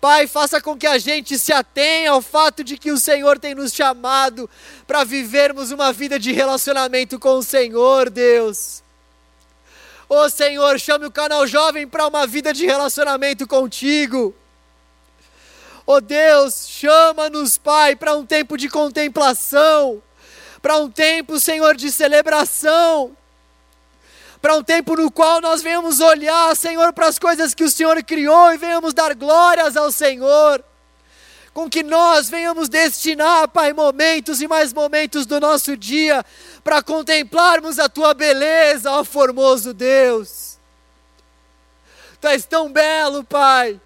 Pai, 0.00 0.28
faça 0.28 0.60
com 0.60 0.76
que 0.76 0.86
a 0.86 0.98
gente 0.98 1.36
se 1.36 1.52
atenha 1.52 2.12
ao 2.12 2.22
fato 2.22 2.62
de 2.62 2.78
que 2.78 2.92
o 2.92 2.96
Senhor 2.96 3.40
tem 3.40 3.56
nos 3.56 3.74
chamado 3.74 4.48
para 4.86 5.02
vivermos 5.02 5.72
uma 5.72 5.92
vida 5.92 6.16
de 6.16 6.30
relacionamento 6.30 7.18
com 7.18 7.38
o 7.38 7.42
Senhor, 7.42 8.08
Deus. 8.08 8.84
Ô 10.08 10.30
Senhor, 10.30 10.78
chame 10.78 11.06
o 11.06 11.10
canal 11.10 11.44
jovem 11.44 11.84
para 11.88 12.06
uma 12.06 12.24
vida 12.24 12.52
de 12.52 12.64
relacionamento 12.64 13.48
contigo. 13.48 14.32
Ô 15.84 16.00
Deus, 16.00 16.68
chama-nos, 16.68 17.58
Pai, 17.58 17.96
para 17.96 18.14
um 18.14 18.24
tempo 18.24 18.56
de 18.56 18.68
contemplação, 18.68 20.00
para 20.62 20.76
um 20.78 20.88
tempo, 20.88 21.40
Senhor, 21.40 21.74
de 21.74 21.90
celebração, 21.90 23.16
para 24.46 24.54
um 24.54 24.62
tempo 24.62 24.94
no 24.94 25.10
qual 25.10 25.40
nós 25.40 25.60
venhamos 25.60 25.98
olhar, 25.98 26.54
Senhor, 26.54 26.92
para 26.92 27.08
as 27.08 27.18
coisas 27.18 27.52
que 27.52 27.64
o 27.64 27.68
Senhor 27.68 28.00
criou 28.04 28.54
e 28.54 28.56
venhamos 28.56 28.94
dar 28.94 29.12
glórias 29.12 29.76
ao 29.76 29.90
Senhor 29.90 30.62
com 31.52 31.68
que 31.68 31.82
nós 31.82 32.30
venhamos 32.30 32.68
destinar, 32.68 33.48
Pai, 33.48 33.72
momentos 33.72 34.40
e 34.40 34.46
mais 34.46 34.72
momentos 34.72 35.26
do 35.26 35.40
nosso 35.40 35.76
dia 35.76 36.24
para 36.62 36.80
contemplarmos 36.80 37.80
a 37.80 37.88
tua 37.88 38.14
beleza, 38.14 38.92
ó 38.92 39.02
formoso 39.02 39.74
Deus. 39.74 40.60
Tu 42.20 42.28
és 42.28 42.44
tão 42.44 42.70
belo, 42.70 43.24
Pai, 43.24 43.80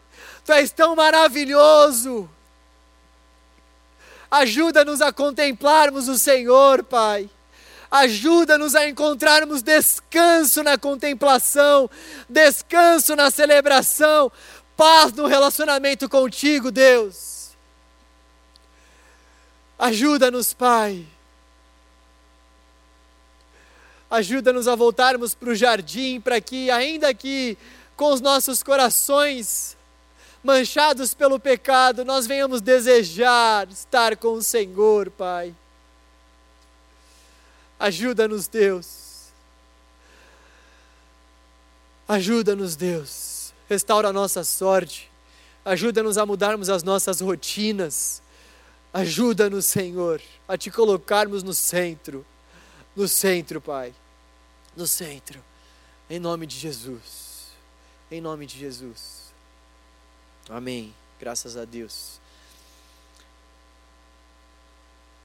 tu 0.44 0.52
és 0.52 0.70
tão 0.70 0.94
maravilhoso. 0.94 2.28
Ajuda-nos 4.30 5.00
a 5.00 5.10
contemplarmos 5.10 6.06
o 6.06 6.18
Senhor, 6.18 6.84
Pai. 6.84 7.30
Ajuda-nos 7.90 8.76
a 8.76 8.88
encontrarmos 8.88 9.62
descanso 9.62 10.62
na 10.62 10.78
contemplação, 10.78 11.90
descanso 12.28 13.16
na 13.16 13.30
celebração, 13.30 14.30
paz 14.76 15.12
no 15.12 15.26
relacionamento 15.26 16.08
contigo, 16.08 16.70
Deus. 16.70 17.50
Ajuda-nos, 19.76 20.54
Pai. 20.54 21.04
Ajuda-nos 24.08 24.68
a 24.68 24.74
voltarmos 24.76 25.34
para 25.34 25.50
o 25.50 25.54
jardim, 25.54 26.20
para 26.20 26.40
que, 26.40 26.70
ainda 26.70 27.12
que 27.12 27.58
com 27.96 28.12
os 28.12 28.20
nossos 28.20 28.62
corações 28.62 29.76
manchados 30.42 31.12
pelo 31.12 31.40
pecado, 31.40 32.04
nós 32.04 32.26
venhamos 32.26 32.60
desejar 32.60 33.68
estar 33.68 34.16
com 34.16 34.34
o 34.34 34.42
Senhor, 34.42 35.10
Pai. 35.10 35.54
Ajuda-nos, 37.80 38.46
Deus. 38.46 39.32
Ajuda-nos, 42.06 42.76
Deus. 42.76 43.52
Restaura 43.68 44.10
a 44.10 44.12
nossa 44.12 44.44
sorte. 44.44 45.10
Ajuda-nos 45.64 46.16
a 46.16 46.24
mudarmos 46.24 46.68
as 46.68 46.84
nossas 46.84 47.20
rotinas 47.20 48.22
Ajuda-nos, 48.92 49.66
Senhor, 49.66 50.20
a 50.48 50.58
te 50.58 50.70
colocarmos 50.70 51.42
no 51.42 51.54
centro. 51.54 52.26
No 52.94 53.06
centro, 53.06 53.60
Pai. 53.60 53.94
No 54.76 54.86
centro. 54.86 55.42
Em 56.08 56.18
nome 56.18 56.44
de 56.44 56.58
Jesus. 56.58 57.50
Em 58.10 58.20
nome 58.20 58.46
de 58.46 58.58
Jesus. 58.58 59.32
Amém. 60.48 60.92
Graças 61.20 61.56
a 61.56 61.64
Deus. 61.64 62.19